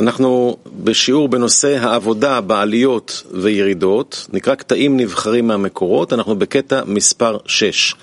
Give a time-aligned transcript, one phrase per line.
[0.00, 7.94] אנחנו בשיעור בנושא העבודה בעליות וירידות, נקרא קטעים נבחרים מהמקורות, אנחנו בקטע מספר 6.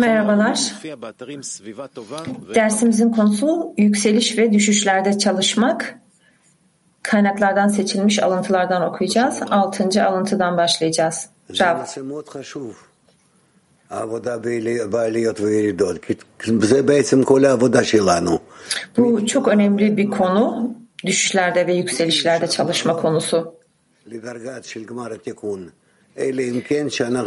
[0.00, 0.58] Merhabalar.
[0.74, 2.16] מופיע באתרים סביבה טובה
[2.46, 5.94] ו- Dersimizin konusu yükseliş ve düşüşlerde çalışmak.
[7.02, 9.40] Kaynaklardan seçilmiş alıntılardan okuyacağız.
[9.50, 11.28] Altıncı alıntıdan başlayacağız.
[11.48, 11.78] זה Rav.
[11.80, 12.72] נושא מאוד חשוב,
[13.90, 16.14] העבודה בעלי- בעליות וירידות, כי
[16.60, 18.38] זה בעצם כל העבודה שלנו.
[18.96, 20.74] Bu çok önemli bir konu.
[21.05, 23.55] düşüşlerde ve yükselişlerde çalışma konusu.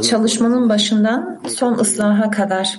[0.03, 2.79] Çalışmanın başından son ıslaha kadar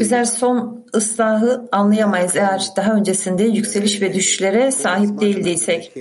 [0.00, 5.94] Bizler son ıslahı anlayamayız eğer daha öncesinde yükseliş ve düşüşlere sahip değildiysek.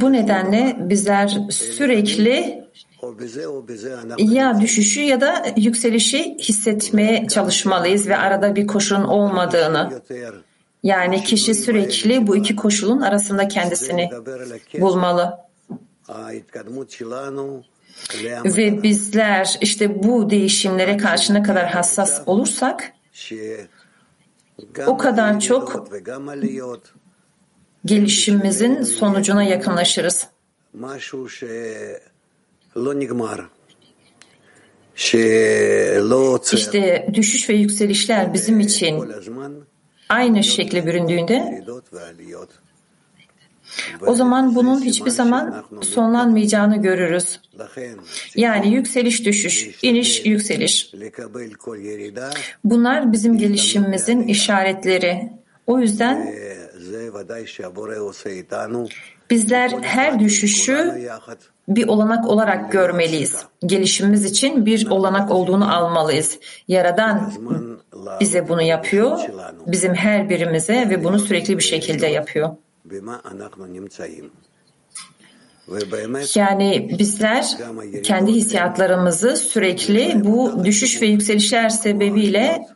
[0.00, 2.64] Bu nedenle bizler sürekli
[4.18, 10.02] ya düşüşü ya da yükselişi hissetmeye çalışmalıyız ve arada bir koşulun olmadığını.
[10.82, 14.10] Yani kişi sürekli bu iki koşulun arasında kendisini
[14.80, 15.38] bulmalı.
[18.44, 22.92] Ve bizler işte bu değişimlere karşı ne kadar hassas olursak
[24.86, 25.88] o kadar çok
[27.84, 30.26] gelişimimizin sonucuna yakınlaşırız.
[36.58, 39.12] İşte düşüş ve yükselişler bizim için
[40.08, 41.64] aynı şekle büründüğünde
[44.06, 47.40] o zaman bunun hiçbir zaman sonlanmayacağını görürüz.
[48.34, 50.92] Yani yükseliş düşüş, iniş yükseliş.
[52.64, 55.32] Bunlar bizim gelişimimizin işaretleri.
[55.66, 56.34] O yüzden
[59.30, 61.08] Bizler her düşüşü
[61.68, 63.44] bir olanak olarak görmeliyiz.
[63.66, 66.38] Gelişimimiz için bir olanak olduğunu almalıyız.
[66.68, 67.32] Yaradan
[68.20, 69.18] bize bunu yapıyor,
[69.66, 72.50] bizim her birimize ve bunu sürekli bir şekilde yapıyor.
[76.34, 77.56] Yani bizler
[78.02, 82.66] kendi hissiyatlarımızı sürekli bu düşüş ve yükselişler sebebiyle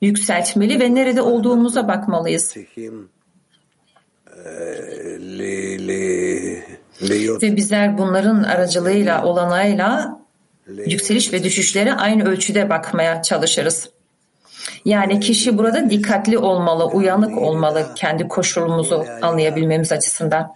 [0.00, 2.56] yükseltmeli ve nerede olduğumuza bakmalıyız
[7.42, 10.20] ve bizler bunların aracılığıyla, olanağıyla
[10.86, 13.90] yükseliş ve düşüşlere aynı ölçüde bakmaya çalışırız.
[14.84, 20.54] Yani kişi burada dikkatli olmalı, uyanık olmalı kendi koşulumuzu anlayabilmemiz açısından.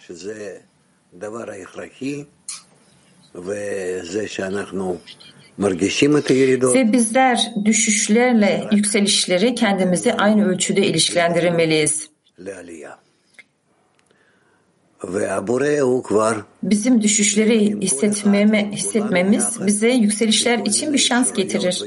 [6.74, 12.08] Ve bizler düşüşlerle yükselişleri kendimizi aynı ölçüde ilişkilendirmeliyiz.
[16.62, 21.82] Bizim düşüşleri hissetmeme, hissetmemiz bize yükselişler için bir şans getirir.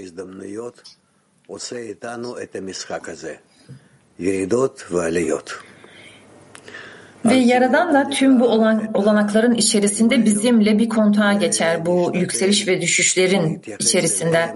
[7.26, 12.82] Ve Yaradan da tüm bu olan, olanakların içerisinde bizimle bir kontağa geçer bu yükseliş ve
[12.82, 14.56] düşüşlerin içerisinde.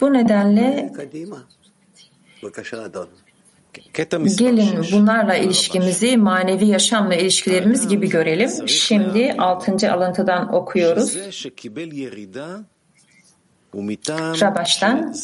[0.00, 0.92] Bu nedenle
[4.38, 8.68] Gelin bunlarla ilişkimizi manevi yaşamla ilişkilerimiz gibi görelim.
[8.68, 9.92] Şimdi 6.
[9.92, 11.16] alıntıdan okuyoruz.
[14.40, 15.14] Rabaş'tan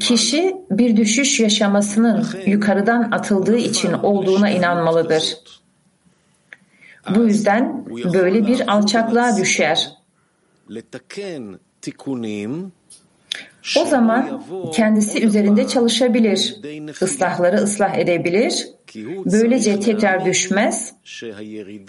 [0.00, 5.38] kişi bir düşüş yaşamasının yukarıdan atıldığı için olduğuna inanmalıdır.
[7.14, 9.90] Bu yüzden böyle bir alçaklığa düşer.
[13.76, 14.42] O zaman
[14.72, 16.56] kendisi üzerinde çalışabilir,
[17.02, 18.68] ıslahları ıslah edebilir,
[19.32, 20.94] böylece tekrar düşmez.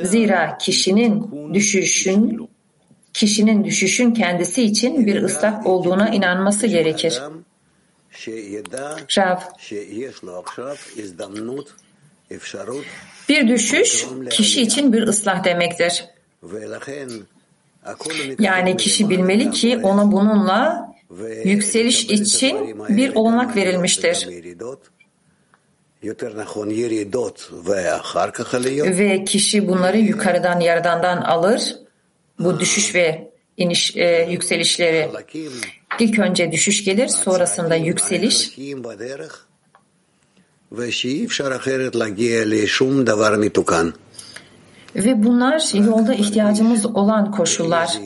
[0.04, 2.50] Zira kişinin düşüşün
[3.14, 7.22] kişinin düşüşün kendisi için bir ıslah olduğuna inanması gerekir.
[9.18, 9.38] Rav,
[13.30, 16.06] bir düşüş kişi için bir ıslah demektir.
[18.40, 20.90] Yani kişi bilmeli ki ona bununla
[21.46, 24.28] yükseliş için bir olmak verilmiştir.
[28.98, 31.76] Ve kişi bunları yukarıdan yerdandan alır.
[32.40, 35.10] Bu düşüş ve iniş e, yükselişleri.
[36.00, 38.58] İlk önce düşüş gelir, sonrasında yükseliş.
[44.96, 47.98] Ve bunlar yolda ihtiyacımız olan koşullar.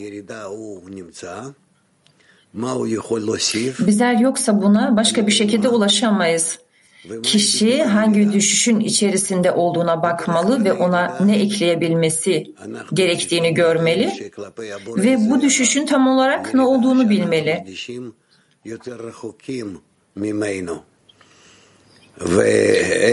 [3.86, 6.58] Bizler yoksa buna başka bir şekilde ulaşamayız.
[7.22, 12.54] kişi hangi düşüşün içerisinde olduğuna bakmalı ve ona ne ekleyebilmesi
[12.92, 14.12] gerektiğini görmeli
[14.86, 17.64] ve bu düşüşün tam olarak ne olduğunu bilmeli.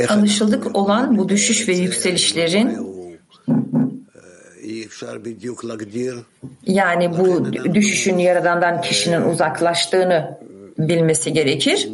[0.10, 2.78] Anlaşıldık olan bu düşüş ve yükselişlerin
[6.66, 10.38] yani bu düşüşün yaradandan kişinin uzaklaştığını
[10.78, 11.90] bilmesi gerekir.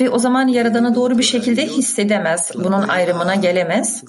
[0.00, 2.50] Ve o zaman Yaradan'ı doğru bir şekilde hissedemez.
[2.54, 4.02] Bunun ayrımına gelemez.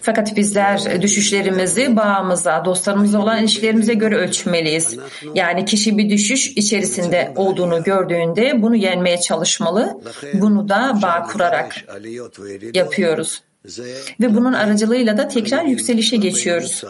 [0.00, 4.98] Fakat bizler düşüşlerimizi bağımıza, dostlarımızla olan ilişkilerimize göre ölçmeliyiz.
[5.34, 10.00] Yani kişi bir düşüş içerisinde olduğunu gördüğünde bunu yenmeye çalışmalı.
[10.34, 11.76] Bunu da bağ kurarak
[12.74, 13.42] yapıyoruz.
[14.20, 16.84] Ve bunun aracılığıyla da tekrar yükselişe geçiyoruz.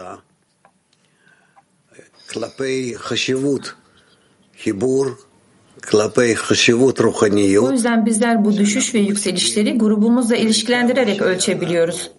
[7.69, 12.11] O yüzden bizler bu düşüş ve yükselişleri grubumuzla ilişkilendirerek ölçebiliyoruz.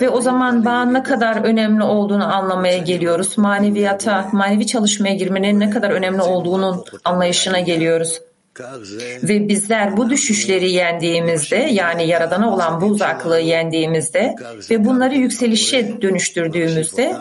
[0.00, 3.38] Ve o zaman bağın ne kadar önemli olduğunu anlamaya geliyoruz.
[3.38, 8.20] Maneviyata, manevi çalışmaya girmenin ne kadar önemli olduğunun anlayışına geliyoruz.
[9.22, 14.34] Ve bizler bu düşüşleri yendiğimizde yani Yaradan'a olan bu uzaklığı yendiğimizde
[14.70, 17.16] ve bunları yükselişe dönüştürdüğümüzde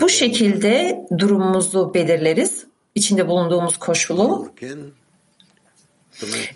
[0.00, 2.66] bu şekilde durumumuzu belirleriz.
[2.96, 4.52] İçinde bulunduğumuz koşulu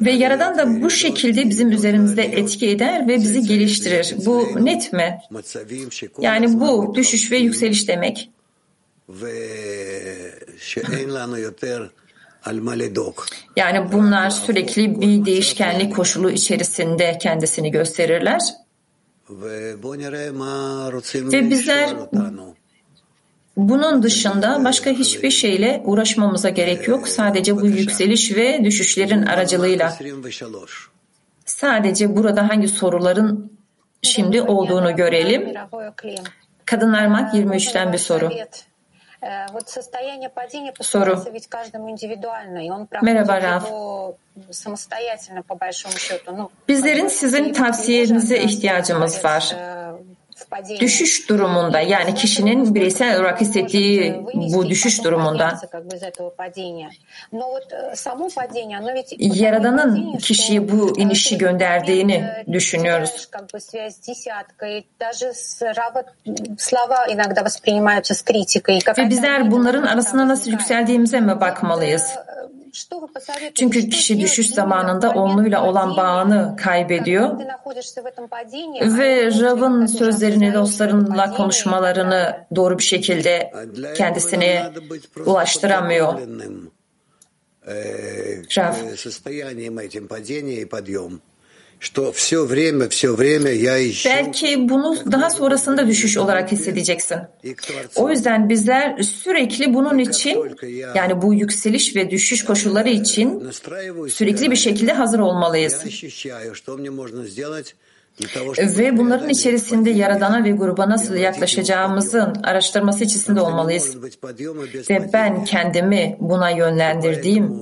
[0.01, 4.15] ve Yaradan da bu şekilde bizim üzerimizde etki eder ve bizi geliştirir.
[4.27, 5.19] Bu net mi?
[6.21, 8.31] Yani bu düşüş ve yükseliş demek.
[13.57, 18.41] Yani bunlar sürekli bir değişkenlik koşulu içerisinde kendisini gösterirler.
[21.33, 21.97] Ve bizler
[23.57, 27.09] bunun dışında başka hiçbir şeyle uğraşmamıza gerek yok.
[27.09, 29.95] Sadece bu yükseliş ve düşüşlerin aracılığıyla.
[31.47, 33.53] Sadece burada hangi soruların
[34.03, 35.55] şimdi olduğunu görelim.
[36.67, 38.31] Kadınlar Mak 23'ten bir soru.
[40.81, 41.25] Soru.
[43.03, 43.71] Merhaba Raf.
[46.69, 49.55] Bizlerin sizin tavsiyenize ihtiyacımız var
[50.81, 55.61] düşüş durumunda yani kişinin bireysel olarak hissettiği bu düşüş durumunda
[59.19, 63.29] Yaradan'ın kişiye bu inişi gönderdiğini düşünüyoruz.
[68.99, 72.03] Ve bizler bunların arasında nasıl yükseldiğimize mi bakmalıyız?
[73.55, 77.39] Çünkü kişi düşüş zamanında onluyla olan bağını kaybediyor
[78.99, 83.53] ve Rav'ın sözlerini, dostlarınla konuşmalarını doğru bir şekilde
[83.97, 84.73] kendisine
[85.27, 86.19] ulaştıramıyor.
[88.59, 88.75] Rav.
[94.07, 97.19] Belki bunu daha sonrasında düşüş olarak hissedeceksin.
[97.97, 100.57] O yüzden bizler sürekli bunun için
[100.95, 103.51] yani bu yükseliş ve düşüş koşulları için
[104.09, 105.85] sürekli bir şekilde hazır olmalıyız.
[108.79, 113.97] Ve bunların içerisinde Yaradan'a ve gruba nasıl yaklaşacağımızın araştırması içerisinde olmalıyız.
[114.91, 117.61] Ve ben kendimi buna yönlendirdiğim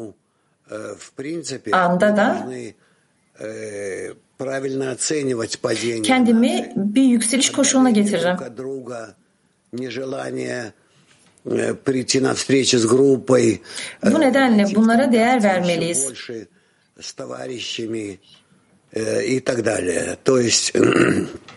[1.72, 2.48] anda da
[6.02, 8.36] kendimi bir yükseliş koşuluna getiririm.
[14.12, 16.06] Bu nedenle bunlara değer vermeliyiz.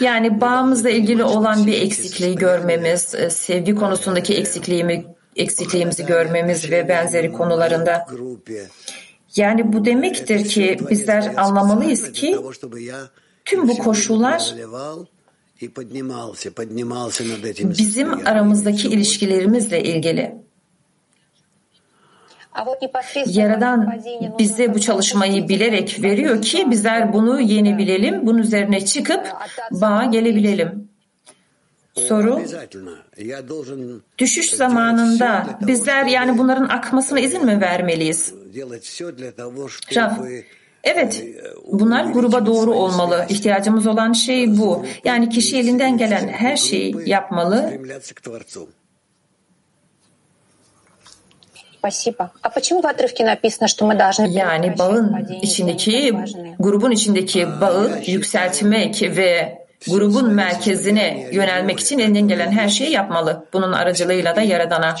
[0.00, 5.04] Yani bağımızla ilgili olan bir eksikliği görmemiz, sevgi konusundaki eksikliğimi,
[5.36, 8.06] eksikliğimizi görmemiz ve benzeri konularında
[9.36, 12.38] yani bu demektir ki bizler anlamalıyız ki
[13.44, 14.54] tüm bu koşullar
[17.78, 20.34] bizim aramızdaki ilişkilerimizle ilgili.
[23.26, 24.02] Yaradan
[24.38, 29.26] bize bu çalışmayı bilerek veriyor ki bizler bunu yenebilelim, bunun üzerine çıkıp
[29.70, 30.91] bağa gelebilelim.
[31.98, 32.42] Soru,
[34.18, 38.34] düşüş zamanında bizler yani bunların akmasına izin mi vermeliyiz?
[39.96, 40.18] Raf,
[40.84, 41.24] evet
[41.72, 43.26] bunlar gruba doğru olmalı.
[43.28, 44.84] İhtiyacımız olan şey bu.
[45.04, 47.72] Yani kişi elinden gelen her şeyi yapmalı.
[54.30, 56.14] Yani bağın içindeki,
[56.58, 63.46] grubun içindeki bağı yükseltmek ve grubun merkezine yönelmek için elinden gelen her şeyi yapmalı.
[63.52, 64.96] Bunun aracılığıyla da Yaradan'a.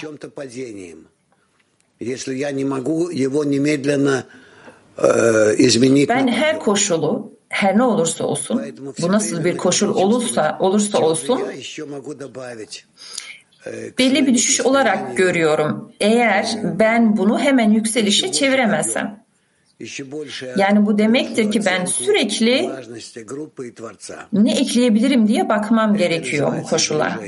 [6.08, 8.62] Ben her koşulu her ne olursa olsun,
[9.02, 11.40] bu nasıl bir koşul olursa olursa olsun,
[13.98, 15.92] belli bir düşüş olarak görüyorum.
[16.00, 19.21] Eğer ben bunu hemen yükselişe çeviremezsem.
[20.56, 22.70] Yani bu demektir ki ben sürekli
[24.32, 27.18] ne ekleyebilirim diye bakmam gerekiyor bu koşula.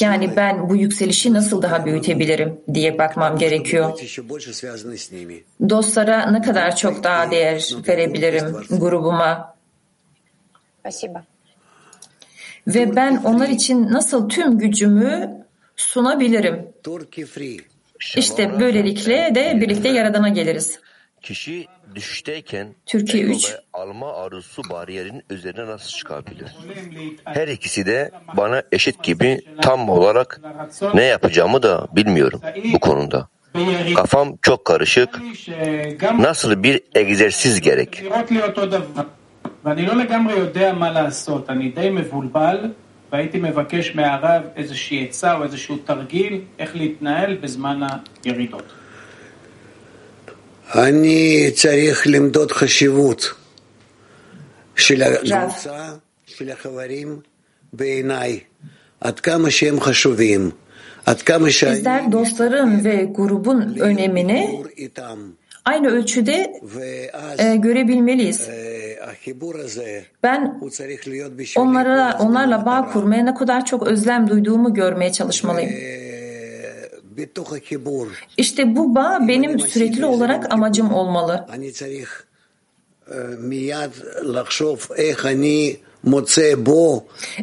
[0.00, 3.98] Yani ben bu yükselişi nasıl daha büyütebilirim diye bakmam gerekiyor.
[5.68, 9.54] Dostlara ne kadar çok daha değer verebilirim grubuma.
[12.66, 15.44] Ve ben onlar için nasıl tüm gücümü
[15.76, 16.68] sunabilirim.
[18.16, 20.80] İşte böylelikle de birlikte Yaradan'a geliriz.
[21.22, 23.52] Kişi düşüşteyken Türkiye ego üç.
[23.52, 26.56] ve alma arzusu bariyerinin üzerine nasıl çıkabilir?
[27.24, 30.40] Her ikisi de bana eşit gibi tam olarak
[30.94, 32.40] ne yapacağımı da bilmiyorum
[32.72, 33.28] bu konuda.
[33.96, 35.20] Kafam çok karışık.
[36.18, 38.02] Nasıl bir egzersiz gerek?
[43.12, 47.80] והייתי מבקש מהרב איזושהי עצה או איזשהו תרגיל איך להתנהל בזמן
[48.24, 48.72] הירידות.
[50.74, 53.34] אני צריך למדוד חשיבות
[54.76, 55.88] של הקבוצה,
[56.26, 57.20] של החברים
[57.72, 58.40] בעיניי,
[59.00, 60.50] עד כמה שהם חשובים,
[61.06, 61.48] עד כמה
[62.10, 64.40] dostların ve grubun önemini.
[65.64, 66.60] aynı ölçüde
[67.38, 68.48] e, görebilmeliyiz.
[70.22, 70.60] Ben
[71.56, 75.70] onlara onlarla bağ kurmaya ne kadar çok özlem duyduğumu görmeye çalışmalıyım.
[78.36, 81.46] İşte bu bağ benim sürekli olarak amacım olmalı.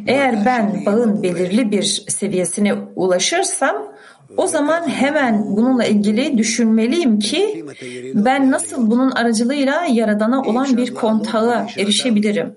[0.08, 3.99] Eğer ben bağın belirli bir seviyesine ulaşırsam
[4.38, 7.66] o zaman hemen bununla ilgili düşünmeliyim ki
[8.14, 12.56] ben nasıl bunun aracılığıyla Yaradan'a olan bir kontağa erişebilirim.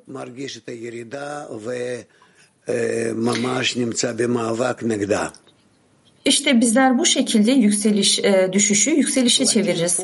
[6.24, 10.00] İşte bizler bu şekilde yükseliş e, düşüşü yükselişe çeviririz.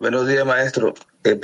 [0.00, 0.94] Buenos días, maestro.
[1.26, 1.42] La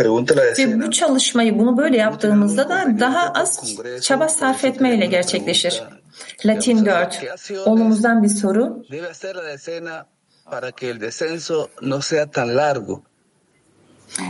[0.59, 5.83] Ve bu çalışmayı bunu böyle yaptığımızda da daha az çaba sarf etmeyle gerçekleşir.
[6.47, 7.25] Latin 4.
[7.67, 8.85] Olumuzdan bir soru.
[12.57, 13.03] Largo.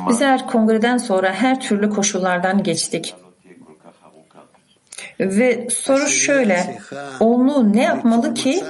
[0.09, 3.15] Bizler kongreden sonra her türlü koşullardan geçtik.
[5.21, 6.79] Ve soru şöyle.
[7.21, 8.65] Onlu ne yapmalı ki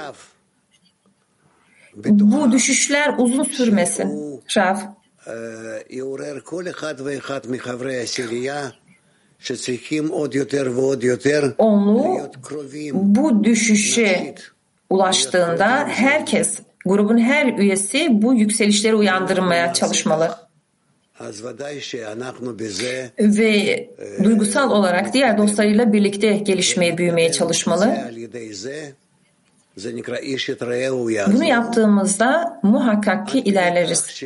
[2.04, 4.40] bu düşüşler uzun sürmesin?
[4.56, 4.76] Rav.
[5.27, 5.33] אה,
[5.89, 8.69] יעורר כל אחד ואחד מחברי העשירייה
[9.39, 14.35] שצריכים עוד יותר ועוד יותר Onlu להיות קרובים bu düşüşe
[14.89, 20.35] ulaştığında herkes, grubun her üyesi bu yükselişleri uyandırmaya çalışmalı.
[21.19, 23.89] אז ודאי שאנחנו בזה Ve
[24.23, 27.83] duygusal olarak diğer dostlarıyla birlikte gelişmeye, büyümeye çalışmalı.
[27.83, 28.91] זה על ידי זה,
[29.75, 31.35] זה נקרא איש את רעהו יעזור.
[31.35, 34.23] Bunu yaptığımızda muhakkak ki ilerleriz.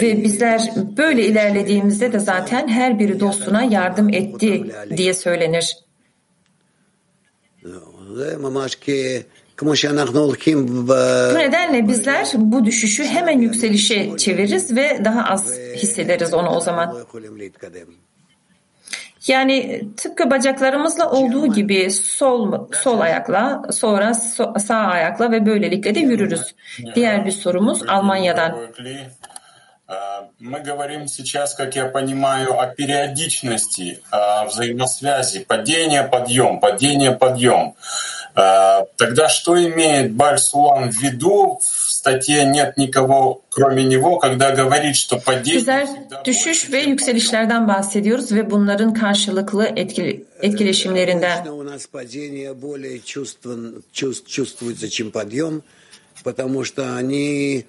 [0.00, 5.76] Ve bizler böyle ilerlediğimizde de zaten her biri dostuna yardım etti diye söylenir.
[11.34, 16.96] Bu nedenle bizler bu düşüşü hemen yükselişe çeviririz ve daha az hissederiz onu o zaman.
[19.26, 24.14] Yani tıpkı bacaklarımızla şey olduğu gibi sol sol şey- ayakla, sonra
[24.58, 26.54] sağ ayakla ve böylelikle de yürürüz.
[26.94, 28.56] Diğer bir sorumuz Almanya'dan.
[29.88, 29.94] E,
[30.40, 37.74] мы говорим сейчас, как я понимаю, о периодичности о взаимосвязи падение-подъем, падение-подъем.
[38.35, 44.95] А, Тогда что имеет Бальсулам в виду в статье «Нет никого, кроме него», когда говорит,
[44.95, 45.59] что падение...
[45.61, 51.45] Bizler всегда düşüş ve yükselişlerden bahsediyoruz ve bunların karşılıklı etkili, etkileşimlerinden.
[51.45, 55.63] Обычно у нас падение более чувствен- чувств- чувствуется, чем подъем,
[56.23, 57.65] потому что они и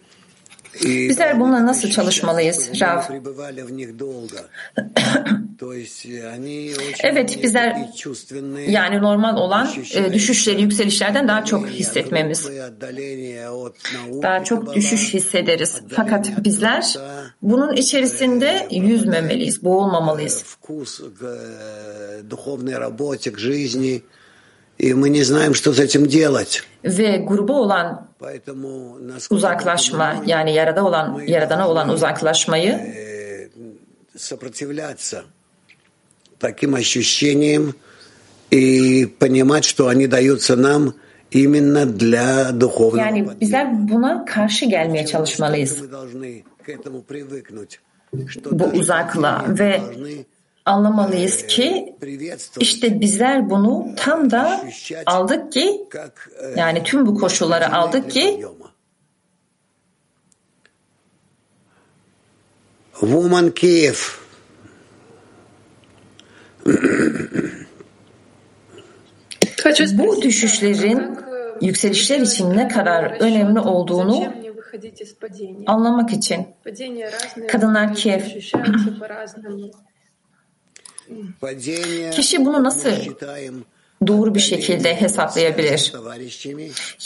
[0.84, 3.01] Bizler bununla nasıl çalışmalıyız Rav?
[7.03, 7.89] evet bizler
[8.68, 12.50] yani normal olan e, düşüşleri yükselişlerden daha çok hissetmemiz.
[14.22, 15.82] Daha çok düşüş hissederiz.
[15.96, 16.96] Fakat bizler
[17.42, 20.44] bunun içerisinde yüzmemeliyiz, boğulmamalıyız.
[24.77, 26.63] И мы не знаем, что с этим делать.
[26.84, 28.08] Ve gruba olan
[29.30, 33.50] uzaklaşma yani yarada olan yaradana olan uzaklaşmayı э,
[34.18, 35.24] сопротивляться
[36.39, 37.74] таким ощущениям
[38.51, 40.94] и понимать, что они даются нам
[41.32, 45.84] именно для духовного yani bizler buna karşı gelmeye çalışmalıyız.
[48.51, 49.82] Bu uzakla ve
[50.65, 51.96] anlamalıyız ki
[52.60, 54.65] işte bizler bunu tam da
[55.05, 55.82] aldık ki
[56.55, 58.46] yani tüm bu koşulları aldık ki
[63.00, 63.96] Woman Kiev.
[69.93, 71.17] Bu düşüşlerin
[71.62, 74.34] yükselişler için ne kadar önemli olduğunu
[75.67, 76.48] anlamak için.
[77.48, 78.22] Kadınlar Kiev.
[82.12, 82.89] Kişi bunu nasıl
[84.08, 85.93] doğru bir şekilde hesaplayabilir?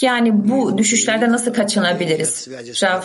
[0.01, 2.47] Yani bu düşüşlerde nasıl kaçınabiliriz?
[2.83, 3.01] Rav.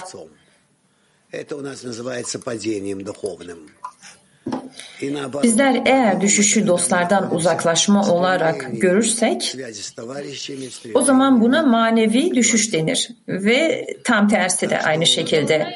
[5.42, 9.56] Bizler eğer düşüşü dostlardan uzaklaşma olarak görürsek
[10.94, 15.74] o zaman buna manevi düşüş denir ve tam tersi de aynı şekilde.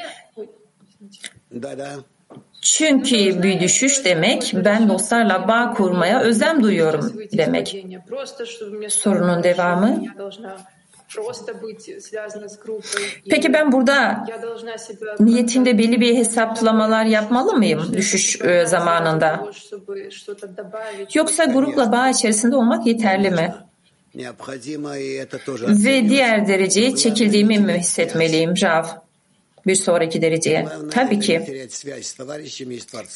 [2.61, 7.85] Çünkü bir düşüş demek ben dostlarla bağ kurmaya özlem duyuyorum demek.
[8.89, 10.03] Sorunun devamı.
[13.29, 14.25] Peki ben burada
[15.19, 19.45] niyetinde belli bir hesaplamalar yapmalı mıyım düşüş e, zamanında?
[21.13, 23.53] Yoksa grupla bağ içerisinde olmak yeterli mi?
[25.85, 28.85] Ve diğer dereceye çekildiğimi mi hissetmeliyim Rav?
[29.67, 30.67] bir sonraki dereceye.
[30.91, 31.41] Tabii ki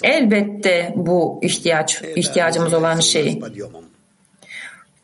[0.04, 3.42] elbette bu ihtiyaç ihtiyacımız olan şey.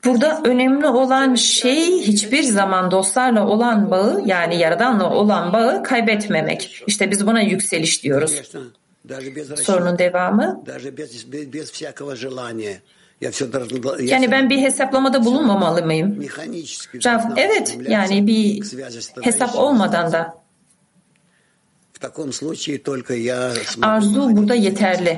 [0.06, 6.84] Burada önemli olan şey hiçbir zaman dostlarla olan bağı yani Yaradan'la olan bağı kaybetmemek.
[6.88, 8.42] İşte biz buna yükseliş diyoruz.
[9.56, 10.64] Sorunun devamı.
[14.00, 16.20] Yani ben bir hesaplamada bulunmamalı mıyım?
[17.38, 18.64] Evet yani bir
[19.22, 20.47] hesap olmadan da
[23.81, 25.10] Arzu burada yeterli.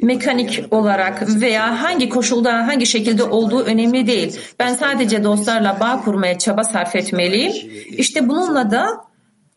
[0.00, 4.40] Mekanik olarak veya hangi koşulda, hangi şekilde olduğu önemli değil.
[4.58, 7.52] Ben sadece dostlarla bağ kurmaya çaba sarf etmeliyim.
[7.90, 8.86] İşte bununla da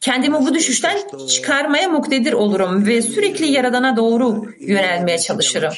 [0.02, 5.72] kendimi bu düşüşten çıkarmaya muktedir olurum ve sürekli Yaradan'a doğru yönelmeye çalışırım.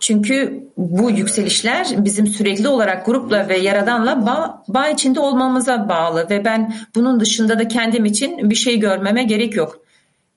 [0.00, 6.44] Çünkü bu yükselişler bizim sürekli olarak grupla ve yaradanla bağ, bağ içinde olmamıza bağlı ve
[6.44, 9.80] ben bunun dışında da kendim için bir şey görmeme gerek yok.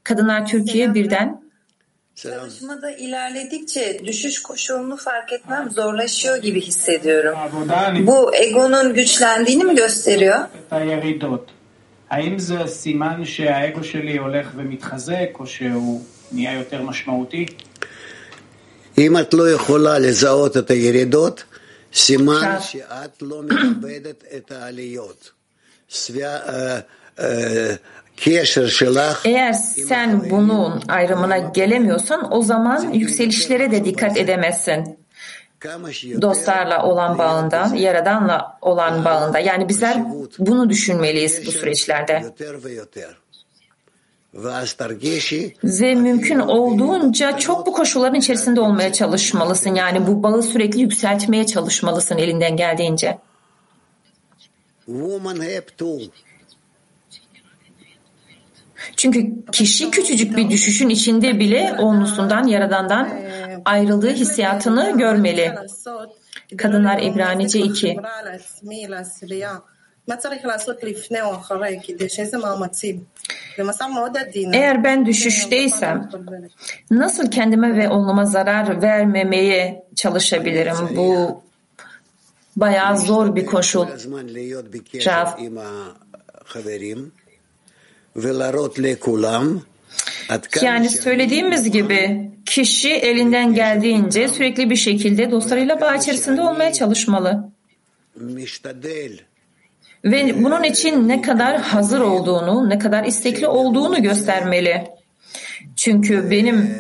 [0.04, 0.96] Kadınlar Türkiye Selam.
[0.96, 1.42] birden
[2.16, 7.36] Çalışmada ilerledikçe düşüş koşulunu fark etmem zorlaşıyor gibi hissediyorum.
[8.08, 10.40] Bu egonun güçlendiğini mi gösteriyor?
[12.12, 15.46] האם זה סימן שהאגו שלי הולך ומתחזק או
[18.99, 21.45] אם את לא יכולה לזהות את הירידות,
[21.95, 22.61] סימן עכשיו.
[22.63, 25.31] שאת לא מכבדת את העליות.
[25.91, 26.79] סביה- אה,
[27.21, 27.75] אה,
[28.17, 34.99] קשר שלך Eğer sen bunun ayrımına gelemiyorsan o zaman yükselişlere de dikkat edemezsin.
[35.61, 39.39] כמה שיותר Dostlarla olan bağında, Yaradan'la olan bağında.
[39.39, 39.97] Yani bizler
[40.39, 42.23] bunu düşünmeliyiz bu süreçlerde.
[45.64, 49.76] Ve mümkün olduğunca çok bu koşulların içerisinde olmaya çalışmalısın.
[49.76, 53.18] Yani bu bağı sürekli yükseltmeye çalışmalısın elinden geldiğince.
[58.98, 63.10] Çünkü kişi küçücük bir düşüşün içinde bile onlusundan, Yaradan'dan
[63.66, 65.56] ayrıldığı hissiyatını görmeli.
[66.58, 67.98] kadınlar İbranice 2.
[74.54, 76.10] Eğer ben düşüşteysem
[76.92, 80.76] nasıl kendime ve onluma zarar vermemeye çalışabilirim?
[80.96, 81.42] Bu
[82.56, 83.88] bayağı zor bir koşul.
[90.66, 97.50] Yani söylediğimiz gibi kişi elinden geldiğince sürekli bir şekilde dostlarıyla bağ içerisinde olmaya çalışmalı
[100.06, 104.88] ve bunun için ne kadar hazır olduğunu, ne kadar istekli olduğunu göstermeli.
[105.76, 106.76] Çünkü benim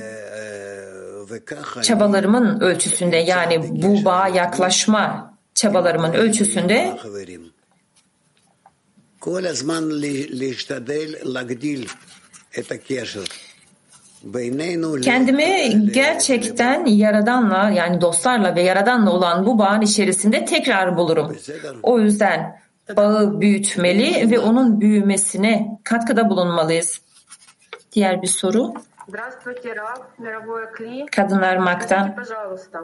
[1.81, 6.97] çabalarımın ölçüsünde yani bu bağa yaklaşma çabalarımın ölçüsünde
[15.01, 21.37] kendimi gerçekten Yaradan'la yani dostlarla ve Yaradan'la olan bu bağın içerisinde tekrar bulurum.
[21.83, 22.61] O yüzden
[22.96, 27.00] bağı büyütmeli ve onun büyümesine katkıda bulunmalıyız.
[27.92, 28.74] Diğer bir soru.
[29.08, 31.06] Здравствуйте, Раф, мировое Кли.
[31.06, 32.04] Kadınlar Mak'tan.
[32.04, 32.78] Скажите, пожалуйста,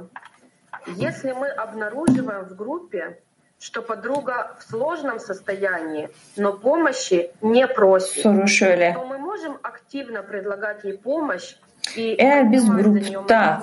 [0.96, 3.18] если мы обнаруживаем в группе,
[3.58, 8.94] что подруга в сложном состоянии, но помощи не просит, Soru şöyle.
[8.94, 11.56] то мы можем активно предлагать ей помощь
[11.96, 13.62] и Eğer biz поднимать за нее grupta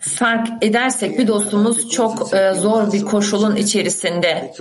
[0.00, 4.54] fark edersek bir dostumuz çok e, zor bir koşulun içerisinde.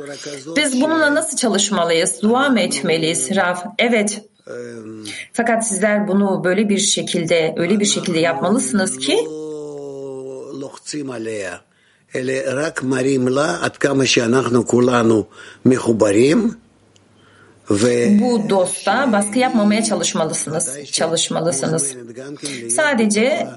[0.58, 2.22] Biz bununla nasıl çalışmalıyız?
[2.22, 3.36] Dua mı etmeliyiz?
[3.36, 4.22] Raf, evet.
[5.34, 9.18] Fakat sizler bunu böyle bir şekilde, öyle bir şekilde yapmalısınız ki
[10.56, 11.56] לא לוחצים עליה,
[12.16, 15.24] אלא רק מראים לה עד כמה שאנחנו כולנו
[15.66, 16.50] מחוברים,
[17.72, 17.88] ו...
[18.20, 20.86] bu dosta baskı yapmamaya çalışmalısınız.
[20.92, 21.96] Çalışmalısınız.
[22.70, 23.48] Sadece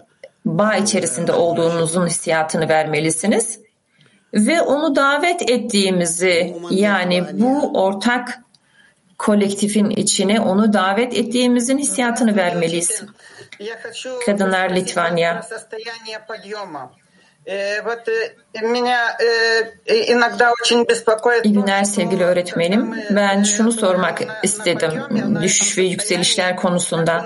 [0.46, 3.60] bağ içerisinde olduğunuzun hissiyatını vermelisiniz.
[4.34, 8.40] Ve onu davet ettiğimizi yani bu ortak
[9.18, 13.04] kolektifin içine onu davet ettiğimizin hissiyatını vermeliyiz.
[14.26, 15.42] Kadınlar Litvanya.
[21.44, 22.96] İyi günler sevgili öğretmenim.
[23.10, 24.92] Ben şunu sormak istedim
[25.42, 27.26] düşüş ve yükselişler konusunda.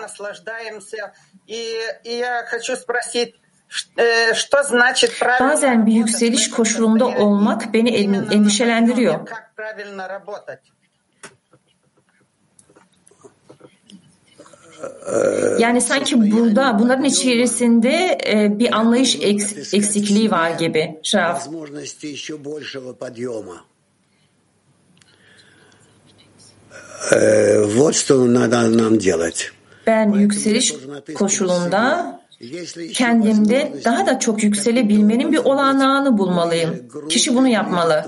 [1.46, 2.04] как мы наслаждаемся.
[2.04, 3.34] И, и я хочу спросить,
[3.68, 7.24] ш- э, что значит правильно Bazen bir работать yükseliş в этом koşulunda состоянии?
[7.26, 9.14] olmak beni en- Именно на endişelendiriyor.
[9.14, 10.60] подъеме, Как правильно работать?
[15.58, 21.00] Yani sanki burada bunların içerisinde e, bir anlayış eks- eksikliği var gibi.
[21.14, 21.36] Raf.
[21.46, 23.56] возможности еще большего подъема.
[27.12, 29.52] Э, Вот что надо нам делать.
[29.87, 30.73] ben yükseliş
[31.15, 32.17] koşulunda
[32.93, 36.87] kendimde daha da çok yükselebilmenin bir olanağını bulmalıyım.
[37.09, 38.05] Kişi bunu yapmalı.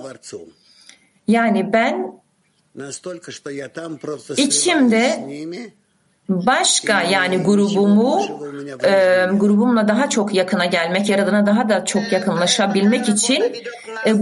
[1.27, 2.19] Yani ben
[4.37, 5.25] içimde
[6.29, 8.21] başka yani grubumu
[8.83, 13.53] e, grubumla daha çok yakına gelmek, yaradana daha da çok yakınlaşabilmek için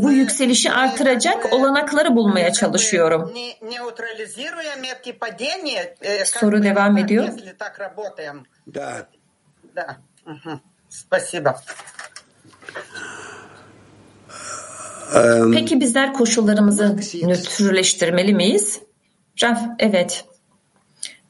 [0.02, 3.32] bu yükselişi artıracak olanakları bulmaya çalışıyorum.
[3.34, 7.24] Не- Неутрализируя метки падения, э, как Soru бы, devam ediyor.
[7.28, 8.44] если так работаем.
[8.66, 9.06] да,
[9.76, 9.96] Да.
[10.26, 10.60] Мгм.
[10.90, 11.54] Спасибо.
[15.14, 18.80] эм, Peki bizler koşullarımızı nötrleştirmeli miyiz?
[19.42, 20.24] Raf, evet.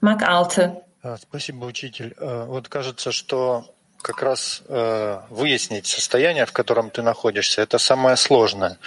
[0.02, 0.83] Mak 6.
[1.05, 2.12] А, Спасибо, учитель.
[2.20, 3.64] Э, Вот кажется, что
[4.01, 8.77] как раз э, выяснить состояние, в котором ты находишься, это самое сложное.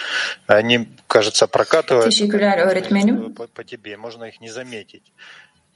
[0.47, 3.33] Они, кажется, прокатывают öğretmenim.
[3.33, 5.03] по, по тебе, можно их не заметить.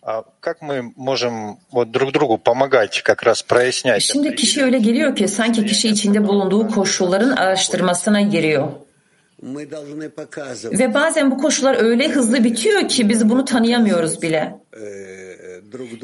[0.01, 4.01] А как мы можем вот друг другу помогать, как раз прояснять?
[4.01, 8.67] Şimdi kişi öyle geliyor ki sanki kişi içinde bulunduğu koşulların araştırmasına giriyor.
[9.41, 14.55] мы должны показывать Ve bazen bu koşullar öyle hızlı bitiyor ki biz bunu tanıyamıyoruz bile.
[14.71, 15.24] э, друг другу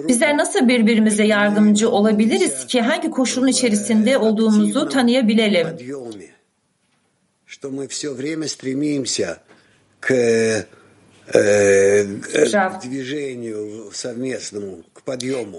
[0.07, 5.67] Bizler nasıl birbirimize yardımcı olabiliriz ki hangi koşulun içerisinde olduğumuzu tanıyabilelim?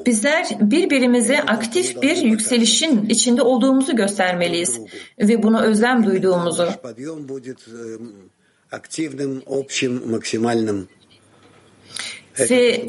[0.07, 4.81] Bizler birbirimize aktif bir yükselişin içinde olduğumuzu göstermeliyiz
[5.19, 6.69] ve buna özlem duyduğumuzu.
[12.51, 12.87] Ve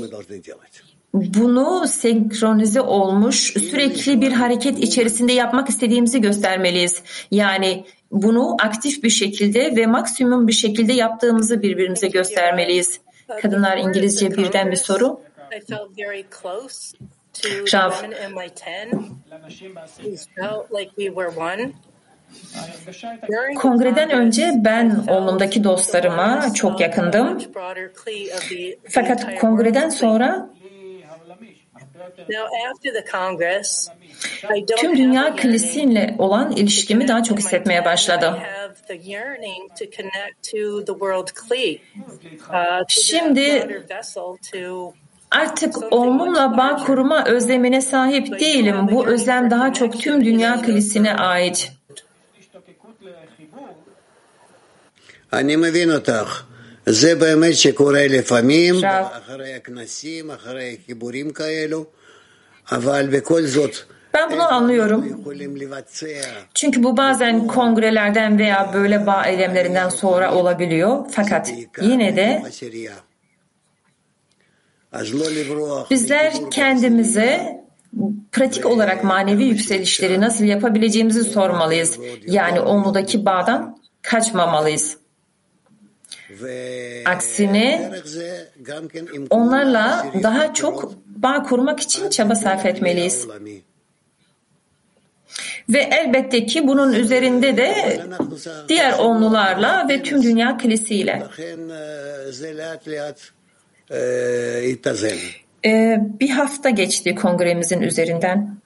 [1.14, 7.04] bunu senkronize olmuş sürekli bir hareket içerisinde yapmak istediğimizi göstermeliyiz.
[7.32, 13.00] Yani bunu aktif bir şekilde ve maksimum bir şekilde yaptığımızı birbirimize göstermeliyiz.
[13.42, 15.22] Kadınlar İngilizce birden bir soru.
[17.74, 17.92] Rav.
[23.56, 27.40] Kongreden önce ben onlumdaki dostlarıma çok yakındım.
[28.90, 30.50] Fakat kongreden sonra
[34.77, 37.81] tüm have dünya the yearning kilisinle olan to ilişkimi daha connect çok to my hissetmeye
[37.81, 38.35] ten, but başladım.
[38.35, 41.81] I have the yearning to connect to the world clique.
[42.49, 44.93] Uh, to Şimdi that broader vessel to
[45.31, 48.89] Artık onunla bağ kurma özlemine sahip değilim.
[48.91, 51.73] Bu özlem daha çok tüm dünya kilisine ait.
[55.33, 56.45] אני מבין אותך.
[56.87, 61.85] זה באמת שקורה לפעמים, עכשיו- אחרי הכנסים, אחרי חיבורים כאלו,
[62.73, 63.75] אבל בכל זאת,
[64.17, 65.05] Ben bunu anlıyorum.
[65.21, 66.07] יכולים לבצע
[66.55, 71.05] Çünkü bu bazen kongrelerden veya böyle bağ eylemlerinden sonra olabiliyor.
[71.11, 72.95] Fakat yine de בעשירייה.
[75.91, 77.59] Bizler kendimize
[78.33, 81.99] pratik olarak manevi yükselişleri nasıl yapabileceğimizi sormalıyız.
[82.27, 84.97] Yani onludaki bağdan kaçmamalıyız.
[87.06, 87.92] Aksine
[89.30, 93.28] onlarla daha çok bağ kurmak için çaba sarf etmeliyiz.
[95.70, 98.02] Ve elbette ki bunun üzerinde de
[98.70, 101.24] diğer onlularla ve tüm dünya kilisiyle.
[105.66, 108.58] Ee, bir hafta geçti kongremizin üzerinden.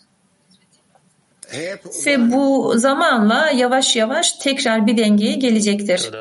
[2.06, 6.12] Ve bu zamanla yavaş yavaş tekrar bir dengeye gelecektir.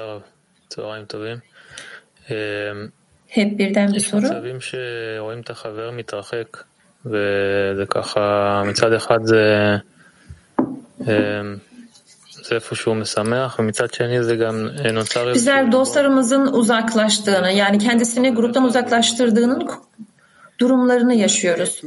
[3.27, 4.25] Hep birden bir soru.
[4.25, 6.49] מצבים שרואים את החבר מתרחק
[7.05, 8.25] וזה ככה
[8.65, 9.43] מצד אחד זה
[12.45, 14.55] זה איפשהו משמח ומצד שני זה גם
[14.93, 19.69] נוצר Bizler dostlarımızın uzaklaştığını yani kendisini gruptan uzaklaştırdığının
[20.59, 21.81] durumlarını yaşıyoruz.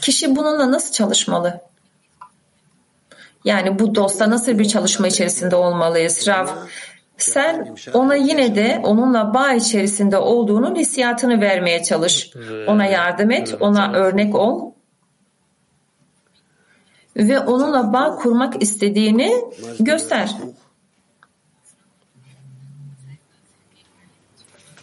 [0.00, 1.60] Kişi bununla nasıl çalışmalı?
[3.45, 6.27] Yani bu dostla nasıl bir çalışma içerisinde olmalıyız?
[6.27, 6.47] Rav,
[7.17, 12.33] sen ona yine de onunla bağ içerisinde olduğunun hissiyatını vermeye çalış.
[12.67, 14.71] Ona yardım et, ona örnek ol
[17.17, 19.31] ve onunla bağ kurmak istediğini
[19.79, 20.29] göster.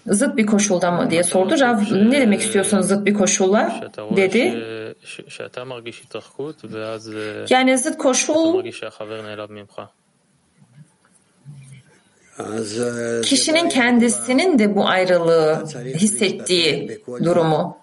[0.06, 1.60] Zıt bir koşulda mı diye sordu.
[1.60, 4.64] Rav ne demek istiyorsun zıt bir koşullar dedi.
[7.50, 8.64] Yani zıt koşul
[13.22, 17.78] kişinin kendisinin de bu ayrılığı hissettiği durumu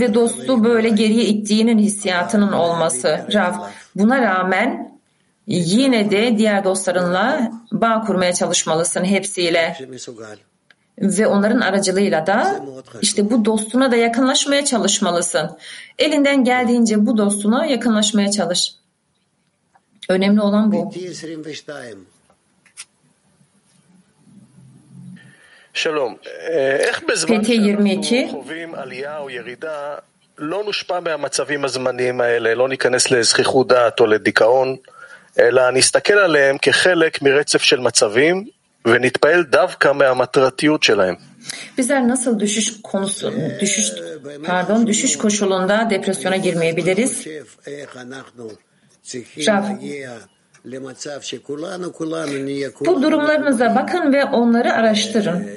[0.00, 3.26] ve dostu böyle geriye ittiğinin hissiyatının olması.
[3.32, 3.54] Rav
[3.96, 5.00] buna rağmen
[5.46, 9.76] yine de diğer dostlarınla bağ kurmaya çalışmalısın hepsiyle
[11.01, 12.59] Ve onların aracılığıyla da
[13.01, 15.57] işte bu dostuna da yakınlaşmaya çalışmalısın.
[15.99, 18.71] Elinden geldiğince bu dostuna yakınlaşmaya çalış.
[20.09, 20.93] Önemli olan bu.
[25.73, 26.11] שלום,
[26.87, 29.95] איך בזמן שאנחנו חווים עלייה או ירידה
[30.37, 34.75] לא נושפע מהמצבים הזמניים האלה, לא ניכנס לזכיחות דעת או לדיכאון,
[35.39, 38.45] אלא נסתכל עליהם כחלק מרצף של מצבים
[38.85, 41.15] ונתפעל דווקא מהמטרתיות שלהם.
[41.77, 43.91] Bizler nasıl düşüş konusu düşüş
[44.45, 47.27] pardon düşüş koşulunda depresyona girmeyebiliriz?
[49.47, 49.63] Rav,
[52.85, 55.49] bu durumlarınıza bakın ve onları araştırın.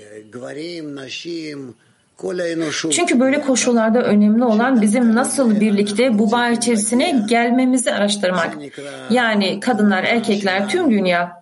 [2.90, 8.56] Çünkü böyle koşullarda önemli olan bizim nasıl birlikte bu bağ içerisine gelmemizi araştırmak.
[9.10, 11.41] Yani kadınlar, erkekler, tüm dünya.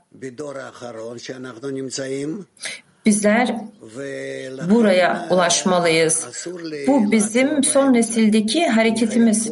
[3.05, 3.55] Bizler
[4.69, 6.45] buraya ulaşmalıyız.
[6.87, 9.47] Bu bizim son nesildeki hareketimiz.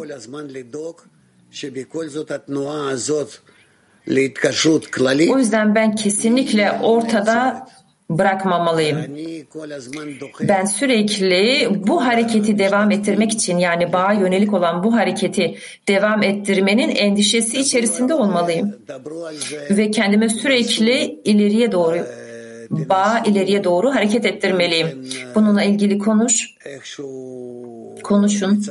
[5.33, 7.67] O yüzden ben kesinlikle ortada
[8.09, 8.97] bırakmamalıyım.
[10.41, 16.89] Ben sürekli bu hareketi devam ettirmek için yani bağa yönelik olan bu hareketi devam ettirmenin
[16.95, 18.75] endişesi içerisinde olmalıyım.
[19.69, 22.05] Ve kendime sürekli ileriye doğru
[22.69, 25.07] bağa ileriye doğru hareket ettirmeliyim.
[25.35, 26.55] Bununla ilgili konuş.
[28.03, 28.63] Konuşun.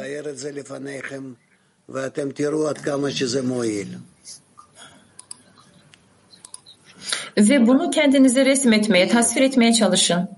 [7.38, 10.30] Ve bunu kendinize resmetmeye, tasvir etmeye çalışın.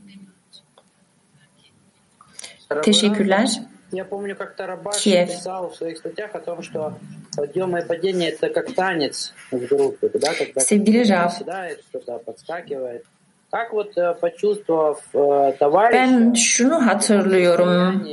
[2.83, 3.49] Teşekkürler.
[3.91, 5.29] Я помню, как-то Рабаш Киев.
[5.29, 6.93] писал в своих статьях о том, что
[7.37, 12.17] подъемы и падения это как танец в группе, да, когда Sevgili кто-то Rab, приседает, кто-то
[12.25, 13.05] подскакивает.
[13.51, 18.07] Как вот э, почувствовав э, товарища, ben şunu hatırlıyorum.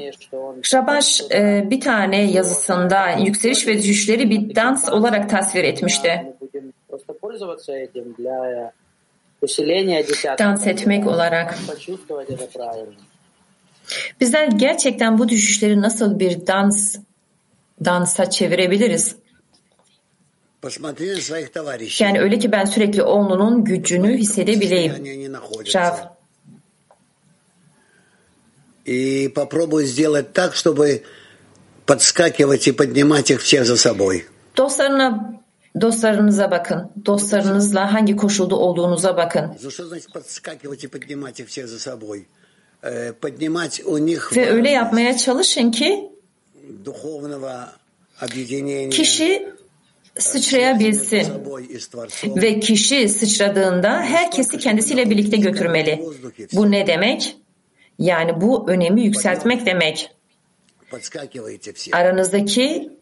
[0.75, 6.35] Rabaş e, bir tane yazısında yükseliş ve düşüşleri bir dans olarak tasvir etmişti.
[6.97, 8.73] мы будем просто пользоваться этим для
[9.41, 10.45] усиления десятка.
[10.45, 11.55] Dans etmek olarak.
[11.67, 12.97] Почувствовать это правильно.
[14.21, 16.97] Bizler gerçekten bu düşüşleri nasıl bir dans
[17.85, 19.17] dansa çevirebiliriz?
[22.01, 24.93] Yani öyle ki ben sürekli onlunun gücünü hissedebileyim.
[25.75, 25.97] Rav,
[28.85, 31.03] И попробуй сделать так, чтобы
[31.87, 34.27] подскакивать и поднимать их всех за собой.
[34.57, 35.33] dostlarına
[35.82, 36.92] Dostlarınıza bakın.
[37.06, 39.52] Dostlarınızla hangi koşulda olduğunuza bakın.
[44.36, 46.10] Ve öyle yapmaya çalışın ki
[48.92, 49.48] kişi
[50.20, 51.28] sıçrayabilsin.
[52.26, 56.04] Ve kişi sıçradığında herkesi kendisiyle birlikte götürmeli.
[56.54, 57.38] Bu ne demek?
[58.00, 60.12] Yani bu önemi yükseltmek demek.
[61.92, 62.97] Aranızdaki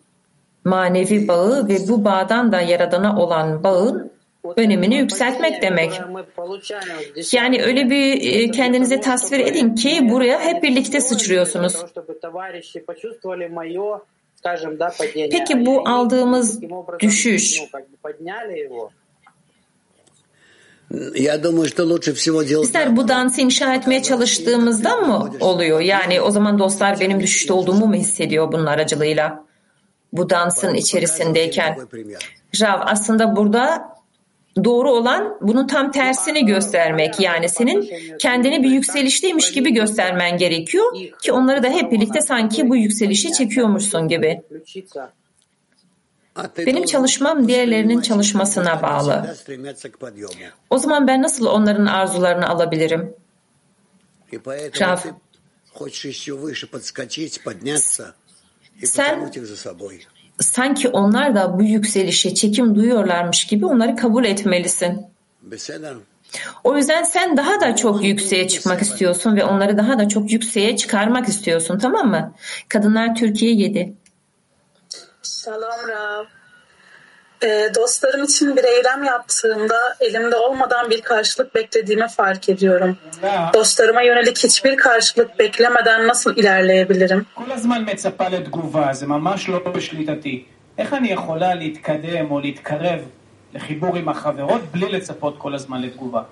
[0.65, 4.12] manevi bağı ve bu bağdan da yaradana olan bağın
[4.58, 6.01] önemini yükseltmek demek.
[7.32, 11.86] Yani öyle bir e, kendinize tasvir edin ki buraya hep birlikte sıçrıyorsunuz.
[15.32, 16.62] Peki bu aldığımız
[16.99, 17.62] düşüş
[22.63, 25.80] Bizler bu dansı inşa etmeye çalıştığımızda mı oluyor?
[25.80, 29.44] Yani o zaman dostlar benim düşüşte olduğumu mu hissediyor bunun aracılığıyla?
[30.17, 31.78] Bu dansın içerisindeyken.
[32.62, 33.95] Rav aslında burada
[34.63, 37.19] doğru olan bunun tam tersini göstermek.
[37.19, 42.75] Yani senin kendini bir yükselişteymiş gibi göstermen gerekiyor ki onları da hep birlikte sanki bu
[42.75, 44.41] yükselişi çekiyormuşsun gibi.
[46.58, 49.36] Benim çalışmam diğerlerinin çalışmasına bağlı.
[50.69, 53.15] O zaman ben nasıl onların arzularını alabilirim?
[54.82, 54.97] Rav,
[58.83, 59.31] sen
[60.39, 65.05] sanki onlar da bu yükselişe çekim duyuyorlarmış gibi onları kabul etmelisin.
[66.63, 70.77] O yüzden sen daha da çok yükseğe çıkmak istiyorsun ve onları daha da çok yükseğe
[70.77, 72.33] çıkarmak istiyorsun tamam mı?
[72.69, 73.93] Kadınlar Türkiye 7.
[75.21, 76.25] Selam Rav
[77.44, 82.96] Ee, dostlarım için bir eylem yaptığımda elimde olmadan bir karşılık beklediğimi fark ediyorum.
[83.54, 87.26] Dostlarıma yönelik hiçbir karşılık beklemeden nasıl ilerleyebilirim?
[87.35, 90.44] כל הזמן מצפה לתגובה, זה ממש לא בשליטתי.
[90.78, 93.00] איך אני יכולה להתקדם או להתקרב
[93.54, 96.22] לחיבור עם החברות בלי לצפות כל הזמן לתגובה?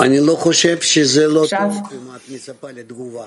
[0.00, 3.26] אני לא חושב שזה לא טוב אם את מצפה לתגובה.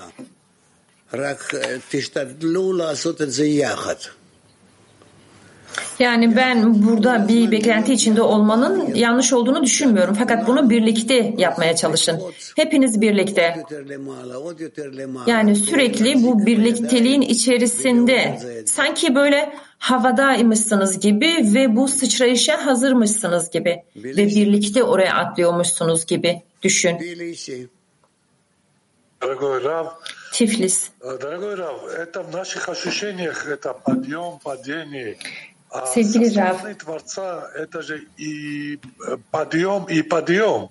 [1.14, 1.54] רק
[1.90, 3.96] תשתדלו לעשות את זה יחד.
[6.00, 10.16] Yani ben burada bir beklenti içinde olmanın yanlış olduğunu düşünmüyorum.
[10.20, 12.22] Fakat bunu birlikte yapmaya çalışın.
[12.56, 13.64] Hepiniz birlikte.
[15.28, 24.26] Yani sürekli bu birlikteliğin içerisinde sanki böyle havadaymışsınız gibi ve bu sıçrayışa hazırmışsınız gibi ve
[24.28, 26.98] birlikte oraya atlıyormuşsunuz gibi düşün.
[29.23, 30.01] Дорогой Рав,
[30.33, 30.91] Tiflis.
[31.01, 35.17] дорогой Рав, это в наших ощущениях, это подъем, падение.
[35.71, 40.71] А Rav, стороны Творца это же и э, подъем, и подъем.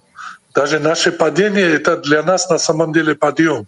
[0.53, 3.67] Даже наше падение это для нас на самом деле подъем.